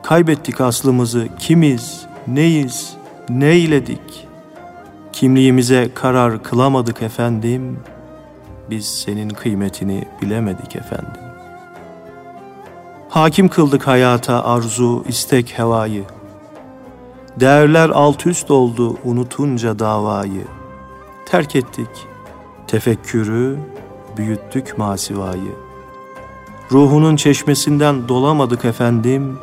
Kaybettik 0.04 0.60
aslımızı 0.60 1.28
kimiz, 1.38 2.06
neyiz, 2.26 2.96
neyledik. 3.28 4.28
Kimliğimize 5.12 5.90
karar 5.94 6.42
kılamadık 6.42 7.02
efendim. 7.02 7.78
Biz 8.70 8.86
senin 8.86 9.28
kıymetini 9.28 10.04
bilemedik 10.22 10.76
efendim. 10.76 11.22
Hakim 13.08 13.48
kıldık 13.48 13.86
hayata 13.86 14.44
arzu, 14.44 15.04
istek, 15.08 15.58
hevayı. 15.58 16.04
Değerler 17.40 17.90
alt 17.90 18.26
üst 18.26 18.50
oldu 18.50 18.96
unutunca 19.04 19.78
davayı. 19.78 20.44
Terk 21.26 21.56
ettik 21.56 21.90
tefekkürü, 22.66 23.58
büyüttük 24.16 24.78
masivayı. 24.78 25.54
Ruhunun 26.72 27.16
çeşmesinden 27.16 28.08
dolamadık 28.08 28.64
efendim, 28.64 29.38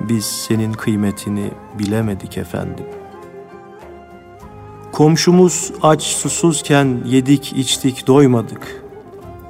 biz 0.00 0.24
senin 0.24 0.72
kıymetini 0.72 1.50
bilemedik 1.78 2.38
efendim. 2.38 2.84
Komşumuz 4.92 5.72
aç 5.82 6.02
susuzken 6.02 7.00
yedik 7.04 7.52
içtik 7.52 8.06
doymadık. 8.06 8.82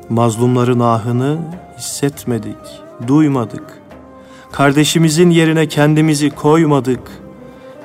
Mazlumların 0.09 0.81
ahını 0.81 1.39
hissetmedik, 1.79 2.83
duymadık. 3.07 3.65
Kardeşimizin 4.53 5.31
yerine 5.31 5.69
kendimizi 5.69 6.31
koymadık. 6.31 7.01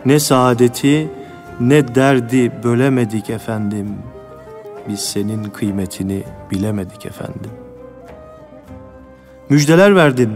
Ne 0.05 0.19
saadeti 0.19 1.09
ne 1.59 1.95
derdi 1.95 2.51
bölemedik 2.63 3.29
efendim. 3.29 3.95
Biz 4.89 4.99
senin 4.99 5.43
kıymetini 5.43 6.23
bilemedik 6.51 7.05
efendim. 7.05 7.51
Müjdeler 9.49 9.95
verdin 9.95 10.31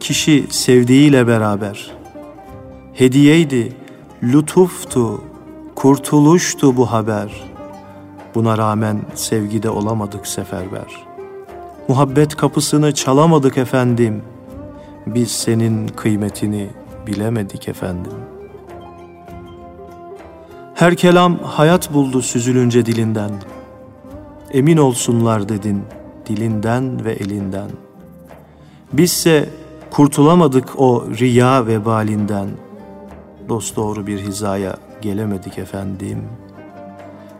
kişi 0.00 0.46
sevdiğiyle 0.50 1.26
beraber. 1.26 1.90
Hediyeydi, 2.94 3.72
lütuftu, 4.22 5.24
kurtuluştu 5.74 6.76
bu 6.76 6.92
haber. 6.92 7.44
Buna 8.34 8.58
rağmen 8.58 9.00
sevgide 9.14 9.70
olamadık 9.70 10.26
seferber. 10.26 11.06
Muhabbet 11.88 12.36
kapısını 12.36 12.94
çalamadık 12.94 13.58
efendim. 13.58 14.22
Biz 15.06 15.30
senin 15.30 15.88
kıymetini 15.88 16.68
bilemedik 17.06 17.68
efendim. 17.68 18.12
Her 20.74 20.94
kelam 20.96 21.38
hayat 21.38 21.94
buldu 21.94 22.22
süzülünce 22.22 22.86
dilinden. 22.86 23.30
Emin 24.52 24.76
olsunlar 24.76 25.48
dedin 25.48 25.82
dilinden 26.26 27.04
ve 27.04 27.12
elinden. 27.12 27.70
Bizse 28.92 29.48
kurtulamadık 29.90 30.80
o 30.80 31.04
riya 31.18 31.66
vebalinden. 31.66 32.48
Dosdoğru 33.48 34.06
bir 34.06 34.18
hizaya 34.18 34.76
gelemedik 35.02 35.58
efendim. 35.58 36.22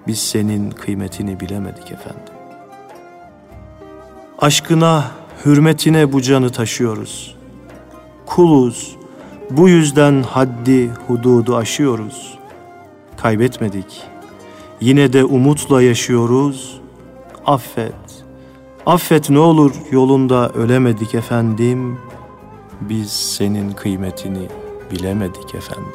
Biz 0.07 0.19
senin 0.19 0.71
kıymetini 0.71 1.41
bilemedik 1.41 1.93
efendim. 1.93 2.35
Aşkına, 4.39 5.05
hürmetine 5.45 6.13
bu 6.13 6.23
canı 6.23 6.51
taşıyoruz. 6.51 7.37
Kuluz, 8.27 8.97
bu 9.51 9.69
yüzden 9.69 10.23
haddi, 10.23 10.91
hududu 11.07 11.57
aşıyoruz. 11.57 12.39
Kaybetmedik. 13.17 14.03
Yine 14.81 15.13
de 15.13 15.25
umutla 15.25 15.83
yaşıyoruz. 15.83 16.81
Affet. 17.47 17.95
Affet 18.87 19.31
ne 19.31 19.39
olur 19.39 19.75
yolunda 19.91 20.49
ölemedik 20.49 21.15
efendim. 21.15 21.99
Biz 22.81 23.13
senin 23.13 23.73
kıymetini 23.73 24.49
bilemedik 24.91 25.55
efendim. 25.55 25.93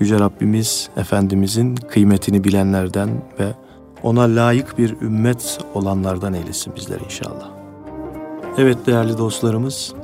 Yüce 0.00 0.18
Rabbimiz 0.18 0.90
Efendimizin 0.96 1.76
kıymetini 1.76 2.44
bilenlerden 2.44 3.08
ve 3.40 3.54
ona 4.02 4.22
layık 4.22 4.78
bir 4.78 5.00
ümmet 5.00 5.58
olanlardan 5.74 6.34
eylesin 6.34 6.76
bizler 6.76 7.00
inşallah. 7.00 7.50
Evet 8.58 8.86
değerli 8.86 9.18
dostlarımız, 9.18 9.94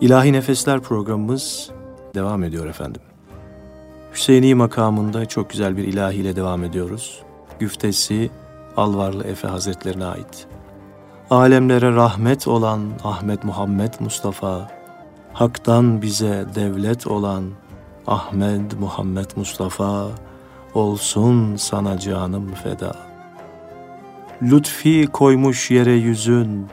İlahi 0.00 0.32
Nefesler 0.32 0.80
programımız 0.80 1.70
devam 2.14 2.44
ediyor 2.44 2.66
efendim. 2.66 3.02
Hüseyini 4.14 4.54
makamında 4.54 5.26
çok 5.26 5.50
güzel 5.50 5.76
bir 5.76 5.84
ilahiyle 5.84 6.36
devam 6.36 6.64
ediyoruz. 6.64 7.22
Güftesi 7.58 8.30
Alvarlı 8.76 9.24
Efe 9.24 9.48
Hazretlerine 9.48 10.04
ait. 10.04 10.46
Alemlere 11.30 11.94
rahmet 11.94 12.48
olan 12.48 12.80
Ahmet 13.04 13.44
Muhammed 13.44 13.94
Mustafa, 14.00 14.70
Hak'tan 15.32 16.02
bize 16.02 16.46
devlet 16.54 17.06
olan 17.06 17.44
Ahmet 18.06 18.80
Muhammed 18.80 19.30
Mustafa, 19.36 20.06
olsun 20.74 21.56
sana 21.56 21.98
canım 21.98 22.54
feda. 22.54 22.96
Lütfi 24.42 25.06
koymuş 25.06 25.70
yere 25.70 25.92
yüzün, 25.92 26.66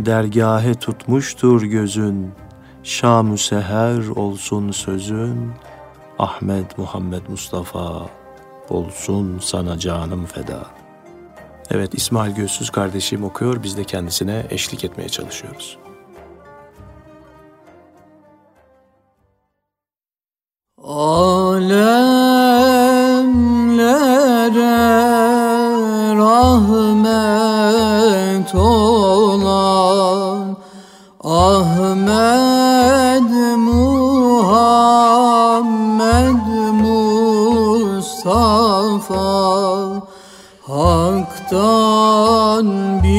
dergahe 0.00 0.74
tutmuştur 0.74 1.62
gözün, 1.62 2.32
Şam-ı 2.82 3.38
seher 3.38 4.08
olsun 4.08 4.70
sözün, 4.70 5.52
Ahmet 6.18 6.78
Muhammed 6.78 7.22
Mustafa, 7.28 8.06
olsun 8.70 9.38
sana 9.42 9.78
canım 9.78 10.26
feda. 10.26 10.77
Evet 11.70 11.94
İsmail 11.94 12.34
Gözsüz 12.34 12.70
kardeşim 12.70 13.24
okuyor, 13.24 13.62
biz 13.62 13.76
de 13.76 13.84
kendisine 13.84 14.46
eşlik 14.50 14.84
etmeye 14.84 15.08
çalışıyoruz. 15.08 15.78
Alemlere 20.84 22.08
rahmet 26.16 28.54
olan 28.54 30.56
Ahmet 31.24 33.30
Muhammed 33.58 34.78
Mustafa 37.92 38.68
Hak'tan 42.68 43.17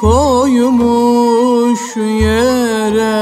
koymuş 0.00 1.96
yere 1.96 3.16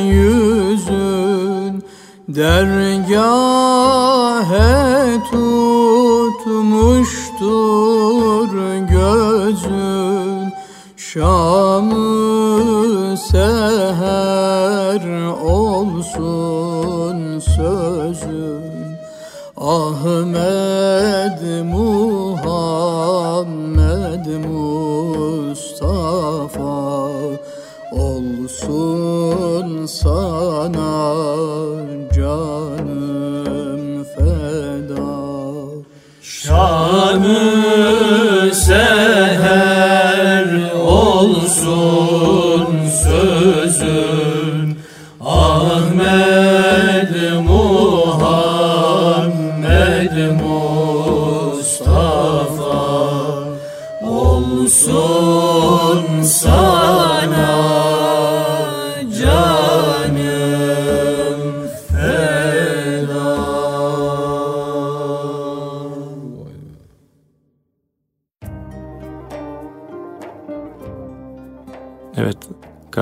yüzün 0.00 1.84
Dergahe 2.28 3.56
tutmuştur 5.30 6.46
gözün. 8.90 10.52
Şamı 10.96 11.96
seher 13.16 15.04
olsun 15.44 17.38
sözün. 17.38 18.66
Ahmet 19.56 21.06
Muhammed 21.42 21.95
só 29.86 30.25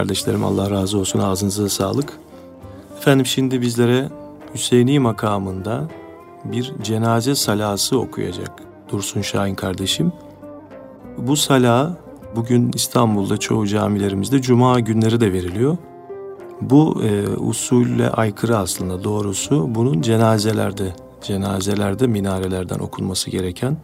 kardeşlerim 0.04 0.44
Allah 0.44 0.70
razı 0.70 0.98
olsun 0.98 1.18
ağzınıza 1.18 1.68
sağlık. 1.68 2.12
Efendim 2.98 3.26
şimdi 3.26 3.60
bizlere 3.60 4.08
Hüseyini 4.54 4.98
makamında 4.98 5.88
bir 6.44 6.72
cenaze 6.82 7.34
salası 7.34 7.98
okuyacak 7.98 8.52
Dursun 8.92 9.22
Şahin 9.22 9.54
kardeşim. 9.54 10.12
Bu 11.18 11.36
sala 11.36 11.96
bugün 12.36 12.72
İstanbul'da 12.74 13.36
çoğu 13.36 13.66
camilerimizde 13.66 14.42
cuma 14.42 14.80
günleri 14.80 15.20
de 15.20 15.32
veriliyor. 15.32 15.76
Bu 16.60 17.02
e, 17.02 17.28
usulle 17.28 18.10
aykırı 18.10 18.58
aslında 18.58 19.04
doğrusu 19.04 19.74
bunun 19.74 20.02
cenazelerde, 20.02 20.92
cenazelerde 21.22 22.06
minarelerden 22.06 22.78
okunması 22.78 23.30
gereken 23.30 23.76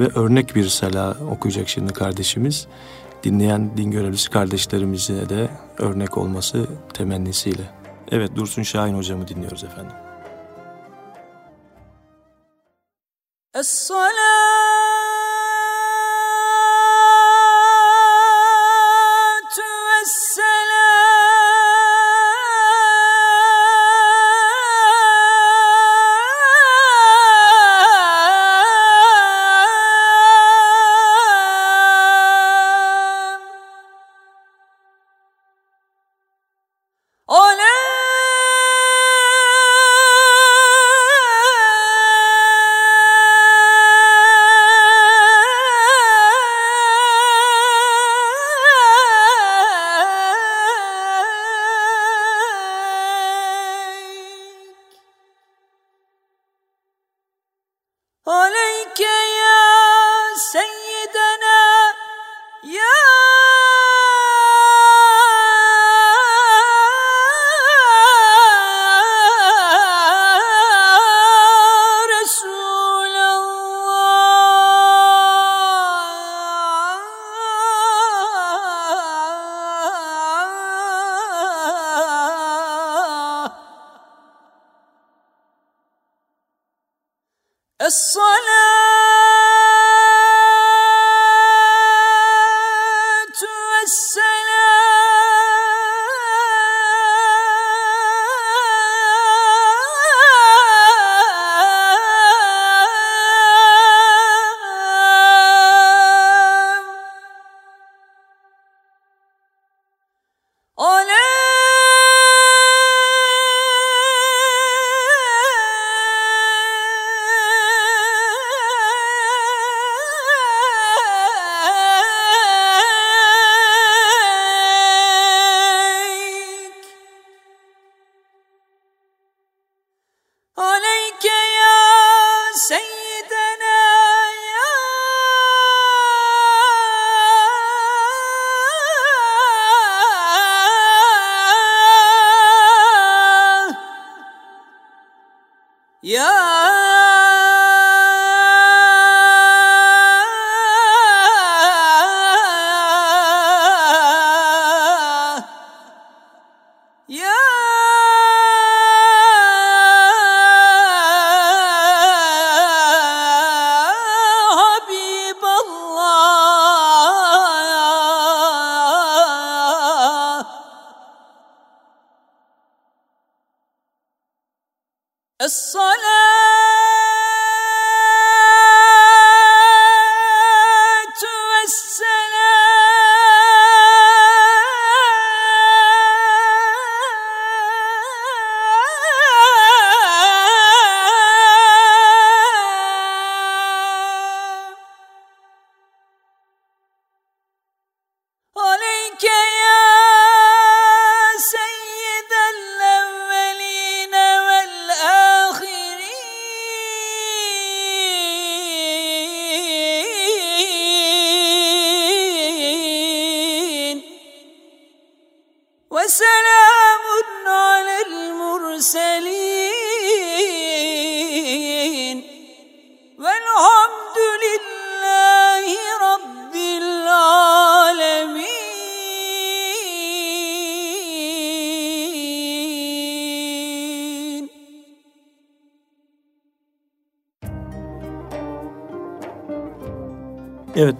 ve 0.00 0.08
örnek 0.14 0.56
bir 0.56 0.68
sala 0.68 1.16
okuyacak 1.30 1.68
şimdi 1.68 1.92
kardeşimiz 1.92 2.66
dinleyen 3.24 3.76
din 3.76 3.90
görevlisi 3.90 4.30
kardeşlerimize 4.30 5.28
de 5.28 5.48
örnek 5.78 6.18
olması 6.18 6.66
temennisiyle. 6.94 7.70
Evet 8.10 8.36
Dursun 8.36 8.62
Şahin 8.62 8.94
hocamı 8.94 9.28
dinliyoruz 9.28 9.64
efendim. 9.64 9.96
Es-salat 13.54 14.67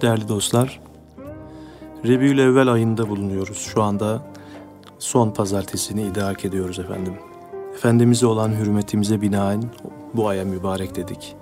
değerli 0.01 0.27
dostlar, 0.27 0.79
Rebiül 2.05 2.39
Evvel 2.39 2.67
ayında 2.67 3.09
bulunuyoruz. 3.09 3.57
Şu 3.57 3.83
anda 3.83 4.21
son 4.99 5.31
pazartesini 5.31 6.01
idrak 6.01 6.45
ediyoruz 6.45 6.79
efendim. 6.79 7.13
Efendimiz'e 7.73 8.25
olan 8.25 8.49
hürmetimize 8.49 9.21
binaen 9.21 9.63
bu 10.13 10.27
aya 10.27 10.45
mübarek 10.45 10.95
dedik. 10.95 11.35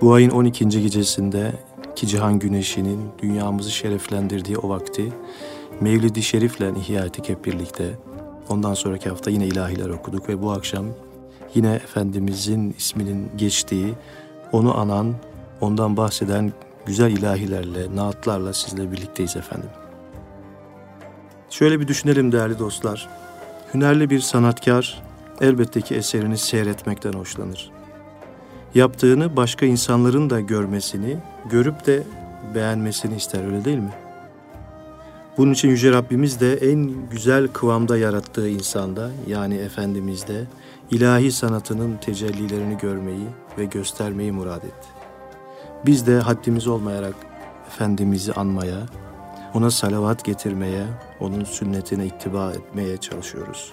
Bu 0.00 0.12
ayın 0.12 0.30
12. 0.30 0.68
gecesinde 0.68 1.52
ki 1.96 2.06
cihan 2.06 2.38
güneşinin 2.38 3.00
dünyamızı 3.18 3.70
şereflendirdiği 3.70 4.58
o 4.58 4.68
vakti 4.68 5.12
Mevlid-i 5.80 6.22
Şerif'le 6.22 6.76
ihya 6.76 7.04
ettik 7.04 7.28
hep 7.28 7.44
birlikte. 7.44 7.98
Ondan 8.48 8.74
sonraki 8.74 9.08
hafta 9.08 9.30
yine 9.30 9.46
ilahiler 9.46 9.88
okuduk 9.88 10.28
ve 10.28 10.42
bu 10.42 10.50
akşam 10.50 10.86
yine 11.54 11.74
Efendimizin 11.74 12.74
isminin 12.78 13.30
geçtiği, 13.36 13.94
onu 14.52 14.78
anan, 14.78 15.14
ondan 15.60 15.96
bahseden 15.96 16.52
güzel 16.86 17.10
ilahilerle, 17.10 17.96
naatlarla 17.96 18.52
sizle 18.52 18.92
birlikteyiz 18.92 19.36
efendim. 19.36 19.70
Şöyle 21.50 21.80
bir 21.80 21.88
düşünelim 21.88 22.32
değerli 22.32 22.58
dostlar. 22.58 23.08
Hünerli 23.74 24.10
bir 24.10 24.20
sanatkar 24.20 25.02
elbette 25.40 25.80
ki 25.80 25.94
eserini 25.94 26.38
seyretmekten 26.38 27.12
hoşlanır. 27.12 27.70
Yaptığını 28.74 29.36
başka 29.36 29.66
insanların 29.66 30.30
da 30.30 30.40
görmesini, 30.40 31.16
görüp 31.50 31.86
de 31.86 32.02
beğenmesini 32.54 33.16
ister 33.16 33.44
öyle 33.44 33.64
değil 33.64 33.78
mi? 33.78 33.92
Bunun 35.36 35.52
için 35.52 35.68
Yüce 35.68 35.92
Rabbimiz 35.92 36.40
de 36.40 36.54
en 36.54 37.08
güzel 37.10 37.48
kıvamda 37.48 37.98
yarattığı 37.98 38.48
insanda 38.48 39.10
yani 39.26 39.54
Efendimiz'de 39.54 40.44
ilahi 40.90 41.32
sanatının 41.32 41.96
tecellilerini 41.96 42.78
görmeyi 42.78 43.26
ve 43.58 43.64
göstermeyi 43.64 44.32
murad 44.32 44.62
etti. 44.62 44.95
Biz 45.84 46.06
de 46.06 46.20
haddimiz 46.20 46.66
olmayarak 46.66 47.14
Efendimiz'i 47.66 48.32
anmaya, 48.32 48.78
ona 49.54 49.70
salavat 49.70 50.24
getirmeye, 50.24 50.84
onun 51.20 51.44
sünnetine 51.44 52.06
ittiba 52.06 52.52
etmeye 52.52 52.96
çalışıyoruz. 52.96 53.72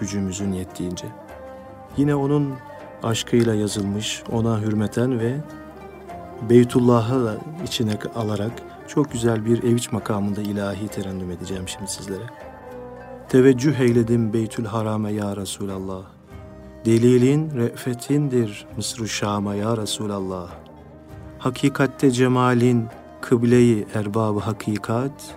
Gücümüzün 0.00 0.52
yettiğince. 0.52 1.06
Yine 1.96 2.14
onun 2.14 2.54
aşkıyla 3.02 3.54
yazılmış, 3.54 4.22
ona 4.32 4.60
hürmeten 4.60 5.20
ve 5.20 5.36
Beytullah'ı 6.50 7.24
da 7.24 7.36
içine 7.64 7.98
alarak 8.14 8.52
çok 8.88 9.12
güzel 9.12 9.46
bir 9.46 9.62
eviç 9.62 9.92
makamında 9.92 10.42
ilahi 10.42 10.88
terennüm 10.88 11.30
edeceğim 11.30 11.68
şimdi 11.68 11.90
sizlere. 11.90 12.24
Teveccüh 13.28 13.80
eyledim 13.80 14.32
Beytül 14.32 14.64
Haram'e 14.64 15.12
ya 15.12 15.36
Resulallah. 15.36 16.02
Delilin 16.84 17.50
re'fetindir 17.50 18.66
Mısır-ı 18.76 19.08
Şam'a 19.08 19.54
ya 19.54 19.76
Resulallah. 19.76 20.63
Hakikatte 21.44 22.10
cemalin 22.10 22.88
kıbleyi 23.20 23.86
erbabı 23.94 24.40
hakikat, 24.40 25.36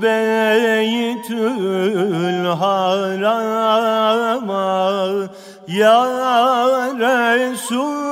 Beytül 0.02 1.36
Haram'a 2.46 3.74
Ya 5.68 6.04
Resulallah 7.00 8.03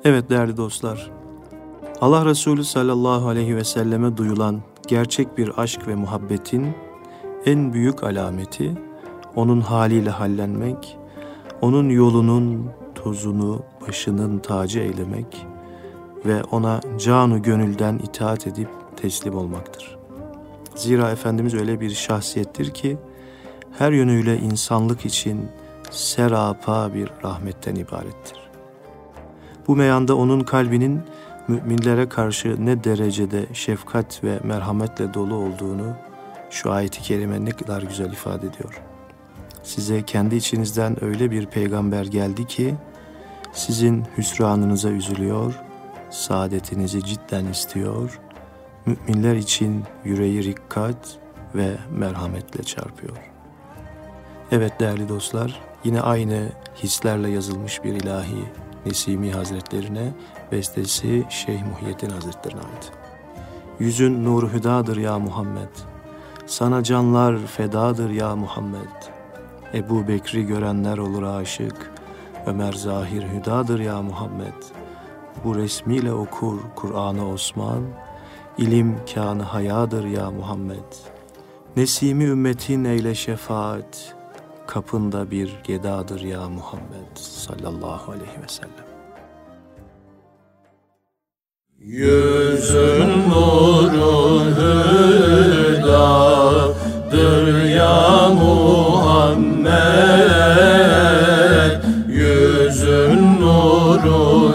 Evet 0.05 0.29
değerli 0.29 0.57
dostlar, 0.57 1.11
Allah 2.01 2.25
Resulü 2.25 2.63
sallallahu 2.63 3.27
aleyhi 3.27 3.55
ve 3.55 3.63
selleme 3.63 4.17
duyulan 4.17 4.61
gerçek 4.87 5.37
bir 5.37 5.51
aşk 5.57 5.87
ve 5.87 5.95
muhabbetin 5.95 6.75
en 7.45 7.73
büyük 7.73 8.03
alameti 8.03 8.73
onun 9.35 9.61
haliyle 9.61 10.09
hallenmek, 10.09 10.97
onun 11.61 11.89
yolunun 11.89 12.69
tozunu 12.95 13.63
başının 13.87 14.39
tacı 14.39 14.79
eylemek 14.79 15.47
ve 16.25 16.43
ona 16.43 16.81
canu 16.97 17.41
gönülden 17.41 17.97
itaat 17.97 18.47
edip 18.47 18.69
teslim 18.95 19.37
olmaktır. 19.37 19.97
Zira 20.75 21.11
Efendimiz 21.11 21.53
öyle 21.53 21.79
bir 21.79 21.89
şahsiyettir 21.89 22.71
ki 22.71 22.97
her 23.77 23.91
yönüyle 23.91 24.37
insanlık 24.37 25.05
için 25.05 25.47
serapa 25.91 26.93
bir 26.93 27.09
rahmetten 27.23 27.75
ibarettir. 27.75 28.49
Bu 29.67 29.75
meyanda 29.75 30.15
onun 30.15 30.39
kalbinin 30.39 31.01
müminlere 31.47 32.09
karşı 32.09 32.65
ne 32.65 32.83
derecede 32.83 33.45
şefkat 33.53 34.23
ve 34.23 34.39
merhametle 34.43 35.13
dolu 35.13 35.35
olduğunu 35.35 35.95
şu 36.49 36.71
ayeti 36.71 37.01
kerime 37.01 37.45
ne 37.45 37.51
kadar 37.51 37.81
güzel 37.81 38.11
ifade 38.11 38.47
ediyor. 38.47 38.81
Size 39.63 40.01
kendi 40.01 40.35
içinizden 40.35 41.03
öyle 41.03 41.31
bir 41.31 41.45
peygamber 41.45 42.05
geldi 42.05 42.47
ki 42.47 42.75
sizin 43.53 44.05
hüsranınıza 44.17 44.89
üzülüyor, 44.89 45.59
saadetinizi 46.09 47.03
cidden 47.03 47.45
istiyor, 47.45 48.19
müminler 48.85 49.35
için 49.35 49.83
yüreği 50.03 50.43
rikkat 50.43 51.17
ve 51.55 51.77
merhametle 51.91 52.63
çarpıyor. 52.63 53.17
Evet 54.51 54.79
değerli 54.79 55.09
dostlar, 55.09 55.61
yine 55.83 56.01
aynı 56.01 56.49
hislerle 56.83 57.29
yazılmış 57.29 57.83
bir 57.83 57.93
ilahi 57.93 58.43
Nesimi 58.85 59.31
Hazretlerine 59.31 60.13
bestesi 60.51 61.25
Şeyh 61.29 61.63
Muhyiddin 61.63 62.09
Hazretlerine 62.09 62.59
ait. 62.59 62.91
Yüzün 63.79 64.25
nur 64.25 64.53
hüdadır 64.53 64.97
ya 64.97 65.19
Muhammed. 65.19 65.69
Sana 66.45 66.83
canlar 66.83 67.37
fedadır 67.37 68.09
ya 68.09 68.35
Muhammed. 68.35 68.89
Ebu 69.73 70.07
Bekri 70.07 70.45
görenler 70.45 70.97
olur 70.97 71.23
aşık. 71.23 71.91
Ömer 72.45 72.73
zahir 72.73 73.23
hüdadır 73.23 73.79
ya 73.79 74.01
Muhammed. 74.01 74.63
Bu 75.43 75.55
resmiyle 75.55 76.13
okur 76.13 76.59
Kur'an'ı 76.75 77.29
Osman. 77.29 77.83
İlim 78.57 78.97
kânı 79.13 79.43
hayadır 79.43 80.05
ya 80.05 80.31
Muhammed. 80.31 80.93
Nesimi 81.77 82.23
ümmetin 82.23 82.83
eyle 82.83 83.15
şefaat. 83.15 84.15
Kapında 84.67 85.31
bir 85.31 85.59
gedadır 85.63 86.21
ya 86.21 86.49
Muhammed 86.49 87.15
sallallahu 87.15 88.11
aleyhi 88.11 88.41
ve 88.43 88.47
sellem. 88.47 88.86
Yüzün 91.81 93.29
nuru 93.29 94.41
hüdadır 94.57 95.85
ya 97.63 98.29
Muhammed. 98.29 99.77
Yüzün 102.07 103.41
nuru 103.41 104.53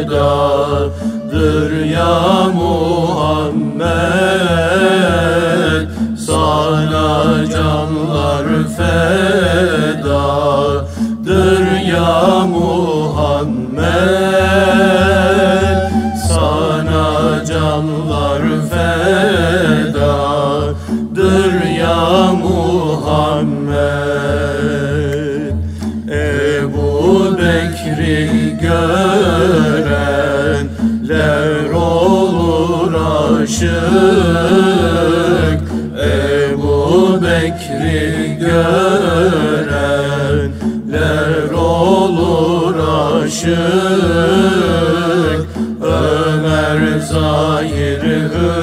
hüdadır 0.00 0.50
ya 1.84 2.48
Muhammed. 2.54 3.90
Sana 6.26 7.46
canlar 7.52 8.46
fedadır 8.76 9.69
fedadır 18.70 20.42
ya 21.80 22.32
Muhammed. 22.32 23.90
Ebu 26.10 27.38
Bekri 27.38 28.58
görenler 28.60 29.30
olur 31.74 32.94
aşık. 33.42 33.70
Ebu 36.02 37.18
Bekri 37.22 38.38
görenler 38.40 39.80
olur 41.52 42.74
aşık. 43.24 43.50
Ömer 45.82 46.80
zahir 46.98 48.02
hüdadır 48.02 48.59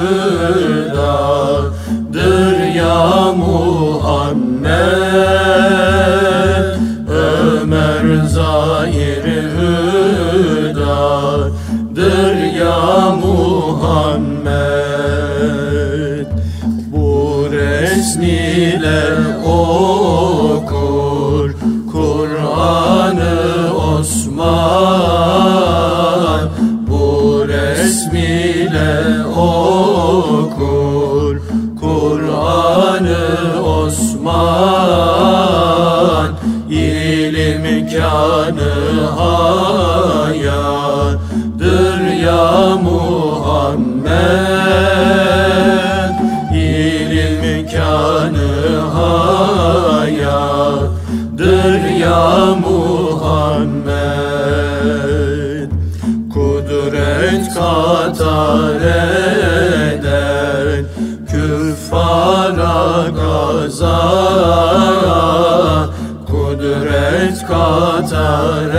katar 67.48 68.74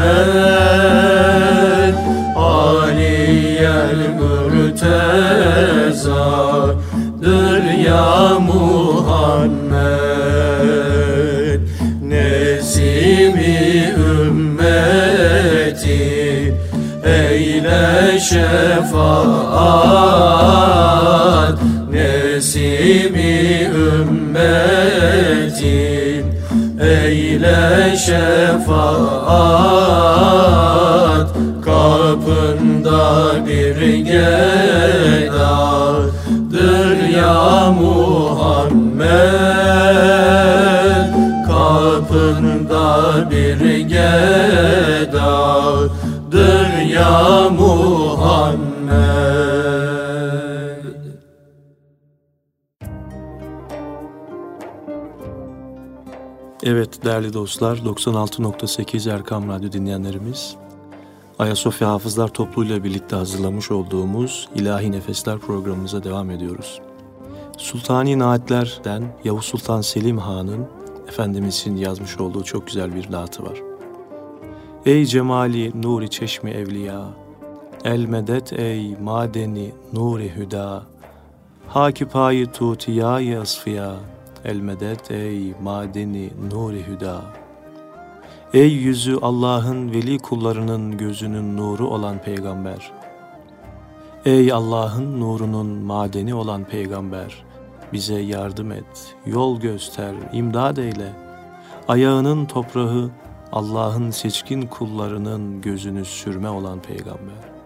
Aliyel 2.37 4.01
mürtezadır 4.19 5.25
ya 7.87 8.39
Muhammed 8.41 8.66
eyle 17.37 18.21
şefaat 18.21 18.97
Nesimi 21.91 23.71
ümmeti 23.75 25.05
eyle 26.81 27.97
şefaat 27.97 28.87
Kapında 31.65 33.33
bir 33.47 33.97
gedadır 33.97 35.37
ya 37.17 37.71
Muhammed. 37.81 39.07
Kapında 41.47 42.87
bir 43.31 43.79
gedadır 43.79 45.66
Evet 56.69 57.05
değerli 57.05 57.33
dostlar 57.33 57.77
96.8 57.77 59.15
Erkam 59.15 59.49
Radyo 59.49 59.73
dinleyenlerimiz 59.73 60.57
Ayasofya 61.39 61.89
Hafızlar 61.89 62.29
topluluğuyla 62.29 62.85
birlikte 62.85 63.17
hazırlamış 63.17 63.71
olduğumuz 63.71 64.49
İlahi 64.55 64.93
Nefesler 64.93 65.39
programımıza 65.39 66.05
devam 66.05 66.31
ediyoruz. 66.31 66.81
Sultani 67.59 68.19
Naatler'den 68.19 69.17
Yavuz 69.25 69.45
Sultan 69.45 69.81
Selim 69.81 70.19
Han'ın 70.19 70.67
Efendimizin 71.09 71.77
yazmış 71.77 72.21
olduğu 72.21 72.45
çok 72.45 72.67
güzel 72.67 72.95
bir 72.95 73.13
naatı 73.13 73.43
var. 73.43 73.63
Ey 74.87 75.07
cemali 75.07 75.83
nuri 75.83 76.11
çeşmi 76.11 76.51
evliya, 76.51 77.05
el 77.85 78.05
medet 78.05 78.53
ey 78.53 78.97
madeni 79.03 79.73
nuri 79.93 80.37
hüda, 80.37 80.83
hakipayı 81.69 82.47
tutiyayı 82.47 83.41
asfiya, 83.41 83.97
el 84.45 84.61
medet 84.61 85.11
ey 85.11 85.55
madeni 85.63 86.31
nuri 86.51 86.87
hüda. 86.87 87.23
Ey 88.55 88.73
yüzü 88.73 89.19
Allah'ın 89.23 89.93
veli 89.93 90.19
kullarının 90.19 90.99
gözünün 90.99 91.57
nuru 91.57 91.89
olan 91.89 92.19
peygamber. 92.19 92.93
Ey 94.25 94.53
Allah'ın 94.53 95.21
nurunun 95.21 95.67
madeni 95.67 96.35
olan 96.35 96.65
peygamber, 96.65 97.45
bize 97.93 98.15
yardım 98.15 98.73
et, 98.73 99.15
yol 99.27 99.61
göster, 99.61 100.15
imdad 100.33 100.77
eyle. 100.77 101.13
Ayağının 101.89 102.47
toprağı 102.47 103.11
Allah'ın 103.53 104.11
seçkin 104.11 104.63
kullarının 104.63 105.61
gözünü 105.61 106.05
sürme 106.05 106.49
olan 106.49 106.83
peygamber. 106.83 107.57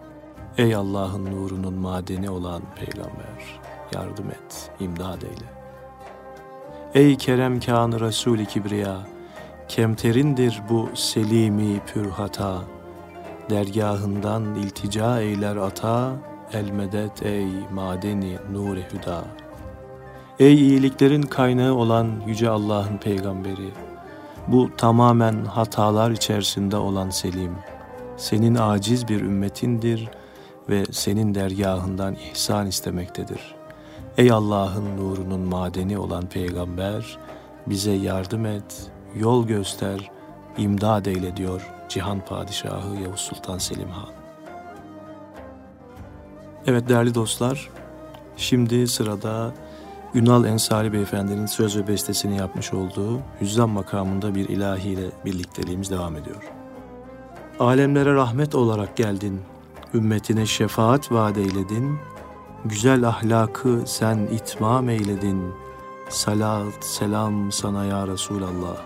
Ey 0.59 0.75
Allah'ın 0.75 1.27
nurunun 1.27 1.75
madeni 1.75 2.31
olan 2.31 2.62
peygamber, 2.77 3.61
yardım 3.93 4.31
et, 4.31 4.71
imdad 4.81 5.23
eyle. 5.23 5.59
Ey 6.95 7.16
kerem 7.16 7.61
kânı 7.61 8.01
Resul-i 8.01 8.47
Kibriya, 8.47 8.97
kemterindir 9.68 10.62
bu 10.70 10.88
selimi 10.95 11.80
pür 11.86 12.11
hata. 12.11 12.62
Dergahından 13.51 14.55
iltica 14.55 15.20
eyler 15.20 15.57
ata, 15.57 16.12
el 16.53 16.70
medet 16.70 17.26
ey 17.26 17.47
madeni 17.72 18.38
nur-i 18.53 18.84
hüda. 18.93 19.24
Ey 20.38 20.55
iyiliklerin 20.55 21.22
kaynağı 21.22 21.74
olan 21.74 22.11
Yüce 22.26 22.49
Allah'ın 22.49 22.97
peygamberi, 22.97 23.70
bu 24.49 24.70
tamamen 24.76 25.45
hatalar 25.45 26.11
içerisinde 26.11 26.76
olan 26.76 27.11
Selim, 27.11 27.55
senin 28.16 28.55
aciz 28.55 29.09
bir 29.09 29.20
ümmetindir 29.20 30.09
ve 30.68 30.84
senin 30.91 31.34
dergahından 31.34 32.16
ihsan 32.32 32.66
istemektedir. 32.66 33.59
Ey 34.21 34.33
Allah'ın 34.33 34.97
nurunun 34.97 35.41
madeni 35.41 35.99
olan 35.99 36.27
peygamber, 36.27 37.18
bize 37.66 37.93
yardım 37.93 38.47
et, 38.47 38.91
yol 39.16 39.47
göster, 39.47 40.11
imdad 40.59 41.07
eyle 41.07 41.37
diyor 41.37 41.71
Cihan 41.89 42.21
Padişahı 42.21 43.03
Yavuz 43.03 43.21
Sultan 43.21 43.59
Selim 43.59 43.89
Han. 43.89 44.09
Evet 46.66 46.89
değerli 46.89 47.14
dostlar, 47.14 47.71
şimdi 48.37 48.89
sırada 48.89 49.55
Ünal 50.14 50.45
Ensari 50.45 50.93
Beyefendi'nin 50.93 51.47
söz 51.47 51.77
ve 51.77 51.89
bestesini 51.89 52.37
yapmış 52.37 52.73
olduğu 52.73 53.21
Hüzzam 53.41 53.71
makamında 53.71 54.35
bir 54.35 54.49
ilahiyle 54.49 55.11
birlikteliğimiz 55.25 55.91
devam 55.91 56.16
ediyor. 56.16 56.51
Alemlere 57.61 58.14
rahmet 58.14 58.55
olarak 58.55 58.97
geldin, 58.97 59.41
ümmetine 59.95 60.47
şefaat 60.47 61.12
vaat 61.12 61.39
eyledin, 61.39 61.99
güzel 62.64 63.08
ahlakı 63.08 63.82
sen 63.86 64.18
itmam 64.18 64.88
eyledin, 64.88 65.54
salat 66.08 66.84
selam 66.84 67.52
sana 67.52 67.84
ya 67.84 68.06
Resulallah. 68.06 68.76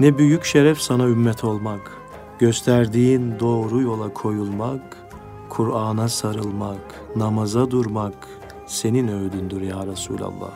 Ne 0.00 0.18
büyük 0.18 0.44
şeref 0.44 0.80
sana 0.80 1.04
ümmet 1.04 1.44
olmak, 1.44 1.92
gösterdiğin 2.38 3.38
doğru 3.40 3.80
yola 3.80 4.14
koyulmak, 4.14 4.96
Kur'an'a 5.48 6.08
sarılmak, 6.08 7.00
namaza 7.16 7.70
durmak 7.70 8.28
senin 8.66 9.08
öğüdündür 9.08 9.60
ya 9.62 9.86
Resulallah. 9.86 10.50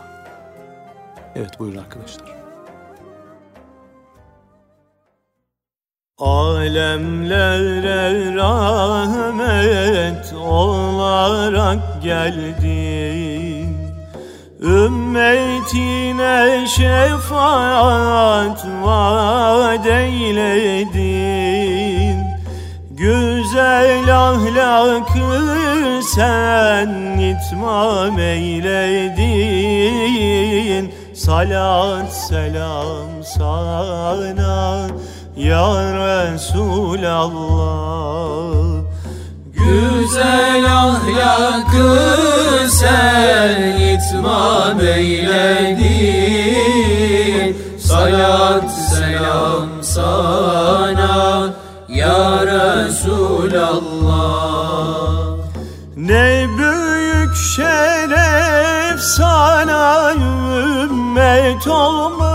Evet 1.35 1.61
buyurun 1.61 1.79
arkadaşlar. 1.79 2.40
Alemlere 6.21 8.05
rahmet 8.35 10.33
olarak 10.33 12.03
geldin 12.03 13.77
Ümmetine 14.61 16.67
şefaat 16.67 18.67
vaat 18.83 19.87
eyledin 19.87 21.51
Güzel 23.01 24.17
ahlakı 24.17 25.29
sen 26.15 27.19
itmam 27.19 28.19
eyledin. 28.19 29.35
Salat 31.15 32.13
selam 32.13 33.25
sana 33.39 34.87
ya 35.41 35.73
Resulallah. 35.97 37.41
Güzel 39.55 40.65
ahlakı 40.77 41.99
sen 42.71 43.63
itmam 43.79 44.81
eyledin. 44.81 45.81
Salat 47.79 48.71
selam 48.91 49.69
sana 49.83 51.49
ya 51.89 52.47
Resulallah. 52.47 53.81
Ne 55.97 56.47
büyük 56.59 57.37
şeref 57.37 59.01
sana 59.01 60.13
ümmet 60.13 61.67
olmak. 61.67 62.31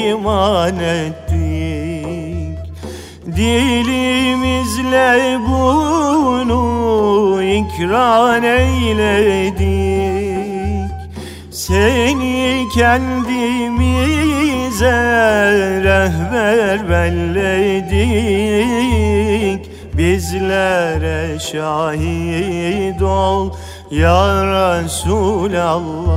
iman 0.10 0.80
ettik 0.80 2.60
Dilimizle 3.36 5.10
bunu 5.48 6.64
ikrar 7.44 8.44
eyledik 8.44 9.66
Seni 11.52 12.66
kendimize 14.80 15.84
rehber 15.84 16.90
belledik 16.90 18.02
Bizlere 19.98 21.40
şahit 21.40 23.02
ol 23.02 23.52
ya 23.92 24.44
Resulallah. 24.44 26.16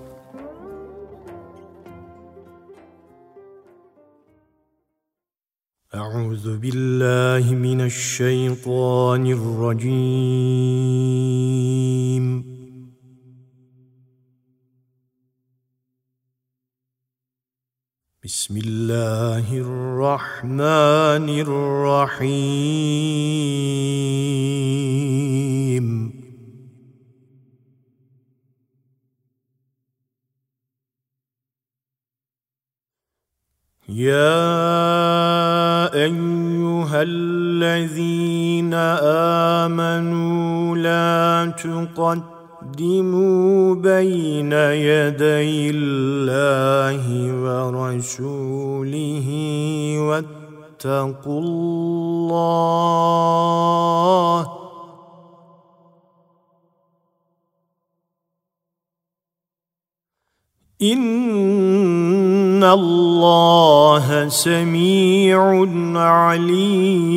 أعوذ 5.93 6.57
بالله 6.57 7.55
من 7.67 7.79
الشيطان 7.81 9.23
الرجيم 9.37 9.91
بسم 18.26 18.56
الله 18.56 19.46
الرحمن 19.52 21.28
الرحيم 21.46 22.26
يا 33.88 34.34
ايها 35.94 37.02
الذين 37.02 38.74
امنوا 39.64 40.76
لا 40.76 41.52
تقدموا 41.52 42.35
بين 43.74 44.52
يدي 44.52 45.70
الله 45.70 47.04
ورسوله 47.42 49.28
واتقوا 49.98 51.40
الله. 51.40 52.66
إن 60.82 62.64
الله 62.64 64.28
سميع 64.28 65.66
عليم. 65.96 67.16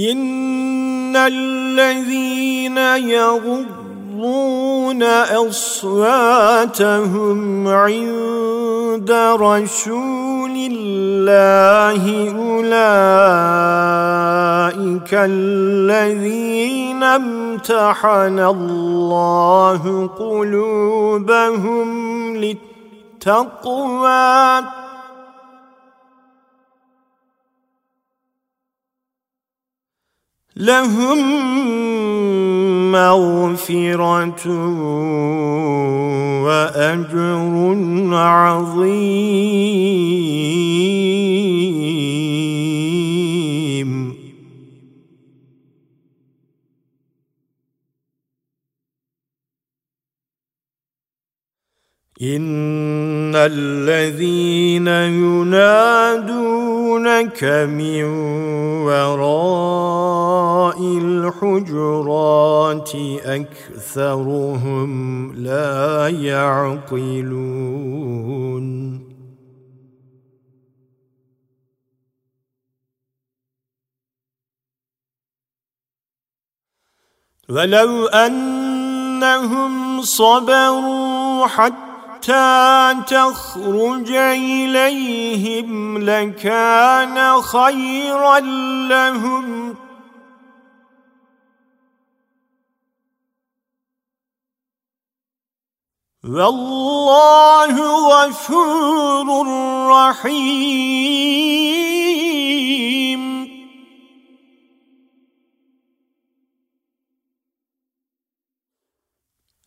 إن 0.00 1.16
الذين 1.16 2.78
يغضون 3.08 3.82
أصواتهم 5.48 6.88
عند 7.68 9.10
رسول 9.40 10.50
الله 10.72 12.02
أولئك 12.30 12.70
الذين 15.14 17.02
امتحن 17.02 18.38
الله 18.38 20.10
قلوبهم 20.18 21.86
للتقوى 23.16 24.60
لهم 30.60 31.18
مغفرة 32.92 34.46
وأجر 36.44 37.54
عظيم. 38.14 39.50
إن 52.22 53.32
الذين 53.34 54.88
ينادونك 55.24 56.34
من 57.44 58.04
وراء 58.84 60.78
الحجرات 60.98 62.90
أكثرهم 63.24 64.90
لا 65.34 66.08
يعقلون 66.08 67.60
ولو 77.48 78.06
أنهم 78.06 80.02
صبروا 80.02 81.46
حتى 81.46 81.89
حتى 82.20 82.96
تخرج 83.08 84.10
إليهم 84.12 85.98
لكان 85.98 87.42
خيرا 87.42 88.40
لهم. 88.88 89.76
والله 96.24 97.74
غفور 98.08 99.46
رحيم. 99.88 101.20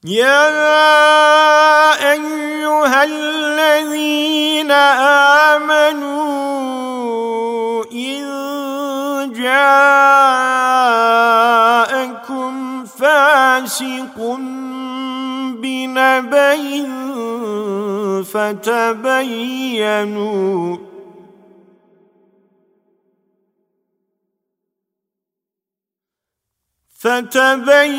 يا 0.05 0.51
أيها 2.11 3.03
الذين 3.03 4.71
آمنوا 5.51 6.23
إن 7.91 8.23
جاءكم 9.31 9.65
فاسق 12.85 14.39
بنبأ 15.61 16.57
فتبينوا 18.33 19.73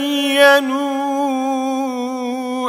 فتبينوا 0.04 1.43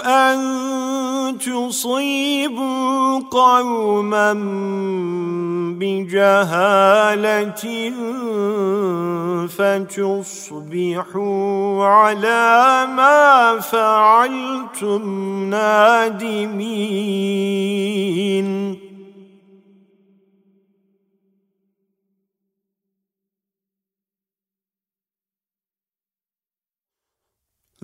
أن 0.05 1.37
تصيبوا 1.37 3.19
قوما 3.31 4.33
بجهالة 5.79 7.65
فتصبحوا 10.37 11.05
على 11.85 12.87
ما 12.95 13.59
فعلتم 13.59 15.03
نادمين. 15.49 16.45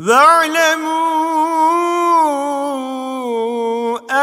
واعلموا 0.01 1.47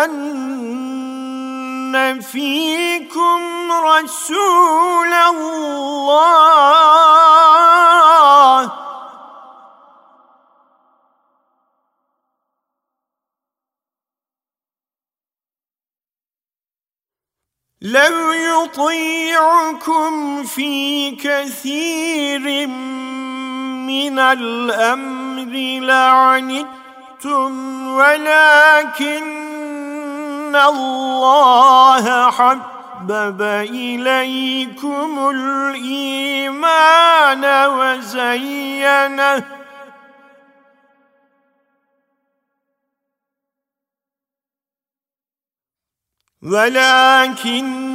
أن 0.05 2.21
فيكم 2.21 3.73
رسول 3.73 5.13
الله 5.13 5.69
لو 17.83 18.33
يطيعكم 18.33 20.45
في 20.45 21.11
كثير 21.11 22.67
من 22.67 23.18
الأمر 24.19 25.53
لعنتم 25.87 27.53
ولكن 27.89 29.39
الله 30.57 32.31
حبب 32.31 33.43
إليكم 33.43 35.31
الإيمان 35.35 36.65
وزينه. 37.67 39.45
ولكن 46.43 47.89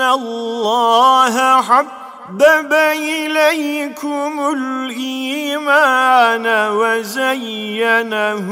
الله 0.00 1.62
حبب 2.30 2.72
إليكم 2.72 4.32
الإيمان 4.54 6.46
وزينه 6.76 8.46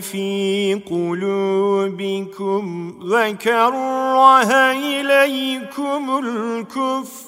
في 0.00 0.80
قلوبكم 0.90 2.64
وكره 3.02 4.52
إليكم 4.72 6.18
الكفر 6.18 7.25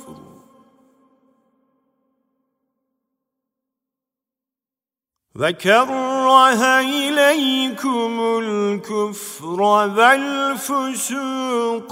وكره 5.39 6.81
إليكم 6.81 8.13
الكفر 8.43 9.61
والفسوق 9.97 11.17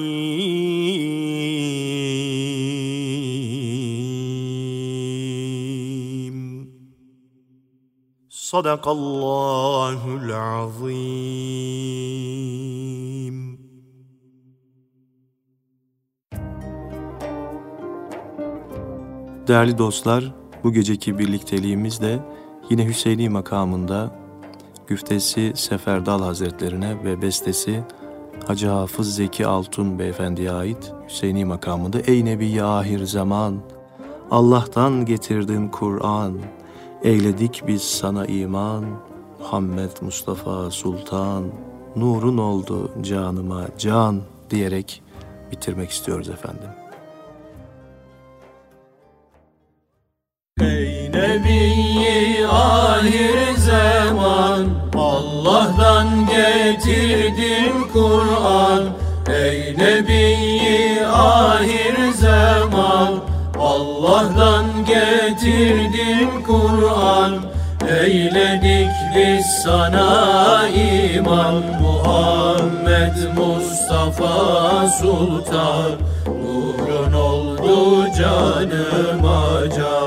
صدق 8.29 8.87
الله 8.87 10.19
العظيم. 10.23 11.15
Değerli 19.47 19.77
dostlar, 19.77 20.33
bu 20.63 20.73
geceki 20.73 21.19
birlikteliğimiz 21.19 22.01
de 22.01 22.19
yine 22.69 22.85
Hüseyini 22.85 23.29
makamında 23.29 24.15
güftesi 24.87 25.53
Seferdal 25.55 26.21
Hazretlerine 26.21 27.03
ve 27.03 27.21
bestesi 27.21 27.83
Hacı 28.47 28.67
Hafız 28.67 29.15
Zeki 29.15 29.47
Altun 29.47 29.99
Beyefendi'ye 29.99 30.51
ait 30.51 30.93
Hüseyini 31.09 31.45
makamında 31.45 31.99
Ey 31.99 32.25
Nebi 32.25 32.63
ahir 32.63 33.05
zaman, 33.05 33.55
Allah'tan 34.31 35.05
getirdin 35.05 35.67
Kur'an, 35.67 36.37
eyledik 37.03 37.63
biz 37.67 37.81
sana 37.81 38.25
iman, 38.25 38.85
Muhammed 39.39 39.91
Mustafa 40.01 40.71
Sultan, 40.71 41.43
nurun 41.95 42.37
oldu 42.37 42.91
canıma 43.01 43.65
can 43.77 44.21
diyerek 44.49 45.03
bitirmek 45.51 45.89
istiyoruz 45.89 46.29
efendim. 46.29 46.84
Getirdin 56.55 57.91
Kur'an. 57.93 58.83
Ey 59.27 59.75
Nebi 59.77 61.05
ahir 61.05 62.11
zaman 62.13 63.13
Allah'tan 63.59 64.65
getirdin 64.87 66.29
Kur'an. 66.47 67.33
Eyledik 68.01 68.89
biz 69.15 69.45
sana 69.63 70.67
iman 70.67 71.63
Muhammed 71.81 73.17
Mustafa 73.37 74.87
Sultan. 74.89 75.91
Nurun 76.27 77.13
oldu 77.13 78.05
canıma 78.17 79.43
can 79.77 80.04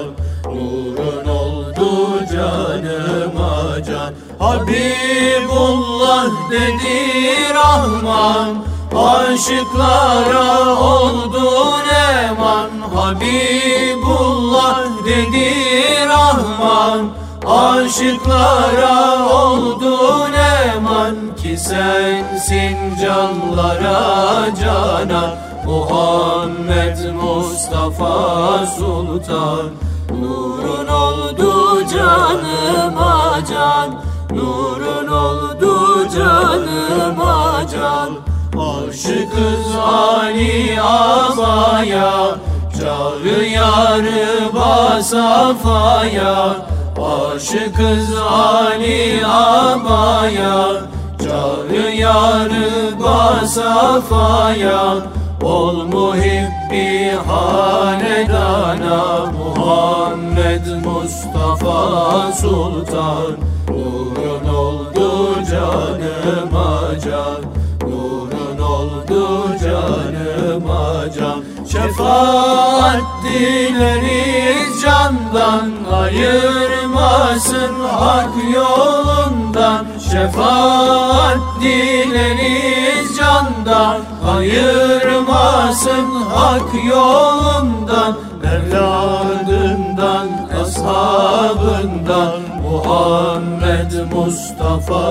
Habibullah 4.39 6.31
dedi 6.51 7.55
Rahman 7.55 8.65
Aşıklara 8.97 10.77
oldun 10.77 11.89
eman 12.25 12.71
Habibullah 12.95 14.81
dedi 15.07 15.55
Rahman 16.09 17.11
Aşıklara 17.47 19.29
oldun 19.33 20.33
eman 20.33 21.17
Ki 21.43 21.57
sensin 21.57 22.77
canlara 23.03 24.47
canan 24.61 25.49
Muhammed 25.69 26.99
Mustafa 27.23 28.67
Sultan. 28.67 29.71
Nurun 30.21 30.87
oldu 30.87 31.85
canıma 31.93 33.39
can 33.51 34.08
Nurun 34.39 35.07
oldu 35.07 36.09
canıma 36.17 37.61
can 37.73 38.11
Aşıkız 38.63 39.77
Ali 39.77 40.81
Abaya 40.81 42.15
Çağrı 42.79 43.45
yarı 43.45 44.55
basafaya 44.55 46.57
Aşıkız 47.35 48.17
Ali 48.31 49.27
Abaya 49.27 50.67
Çağrı 51.25 51.91
yarı 51.97 53.01
basafaya 53.01 54.97
Ol 55.43 55.85
muhibbi 55.85 57.13
hanedana 57.27 59.05
Muhammed 59.39 60.67
Mustafa 60.85 62.33
Sultan 62.33 63.48
Şefaat 71.99 73.03
dileriz 73.25 74.83
candan 74.83 75.71
Ayırmasın 75.93 77.75
hak 77.93 78.31
yolundan. 78.55 79.87
Şefaat 80.11 81.39
dileriz 81.61 83.17
candan 83.17 84.01
Ayırmasın 84.37 86.07
hak 86.35 86.85
yolundan. 86.89 88.17
Evladından, 88.45 90.29
ashabından 90.63 92.41
Muhammed 92.63 93.93
Mustafa 94.13 95.05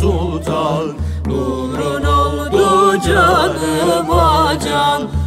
Sultan. 0.00 0.92
Nurun 1.26 2.04
oldu 2.04 3.00
canıma 3.06 4.52
can 4.64 5.19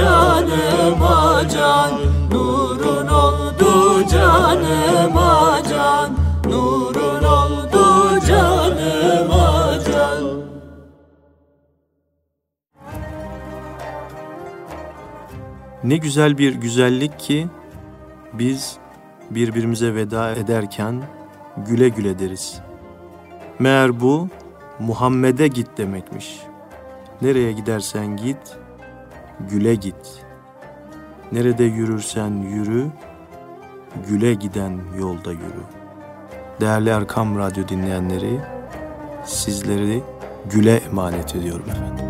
canıma 0.00 1.42
can 1.54 1.92
Nurun 2.32 3.08
oldu 3.08 4.06
canıma 4.12 5.62
can 5.70 6.10
Nurun 6.44 7.24
oldu 7.24 8.20
canıma 8.28 9.78
can 9.86 10.40
Ne 15.84 15.96
güzel 15.96 16.38
bir 16.38 16.54
güzellik 16.54 17.18
ki 17.18 17.48
biz 18.32 18.76
birbirimize 19.30 19.94
veda 19.94 20.32
ederken 20.32 21.02
güle 21.56 21.88
güle 21.88 22.18
deriz. 22.18 22.60
Meğer 23.58 24.00
bu 24.00 24.28
Muhammed'e 24.78 25.48
git 25.48 25.78
demekmiş. 25.78 26.40
Nereye 27.22 27.52
gidersen 27.52 28.16
git, 28.16 28.56
güle 29.50 29.74
git. 29.74 30.24
Nerede 31.32 31.64
yürürsen 31.64 32.30
yürü, 32.30 32.86
güle 34.08 34.34
giden 34.34 34.80
yolda 34.98 35.32
yürü. 35.32 35.62
Değerli 36.60 36.88
Erkam 36.88 37.38
Radyo 37.38 37.68
dinleyenleri, 37.68 38.40
sizleri 39.24 40.02
güle 40.50 40.76
emanet 40.76 41.36
ediyorum 41.36 41.64
efendim. 41.70 42.04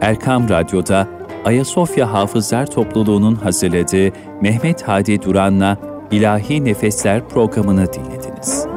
Erkam 0.00 0.48
Radyo'da 0.48 1.08
Ayasofya 1.44 2.12
Hafızlar 2.12 2.66
Topluluğu'nun 2.66 3.34
hazırladığı 3.34 4.12
Mehmet 4.40 4.82
Hadi 4.82 5.22
Duran'la 5.22 5.91
İlahi 6.12 6.64
Nefesler 6.64 7.28
programını 7.28 7.92
dinlediniz. 7.92 8.71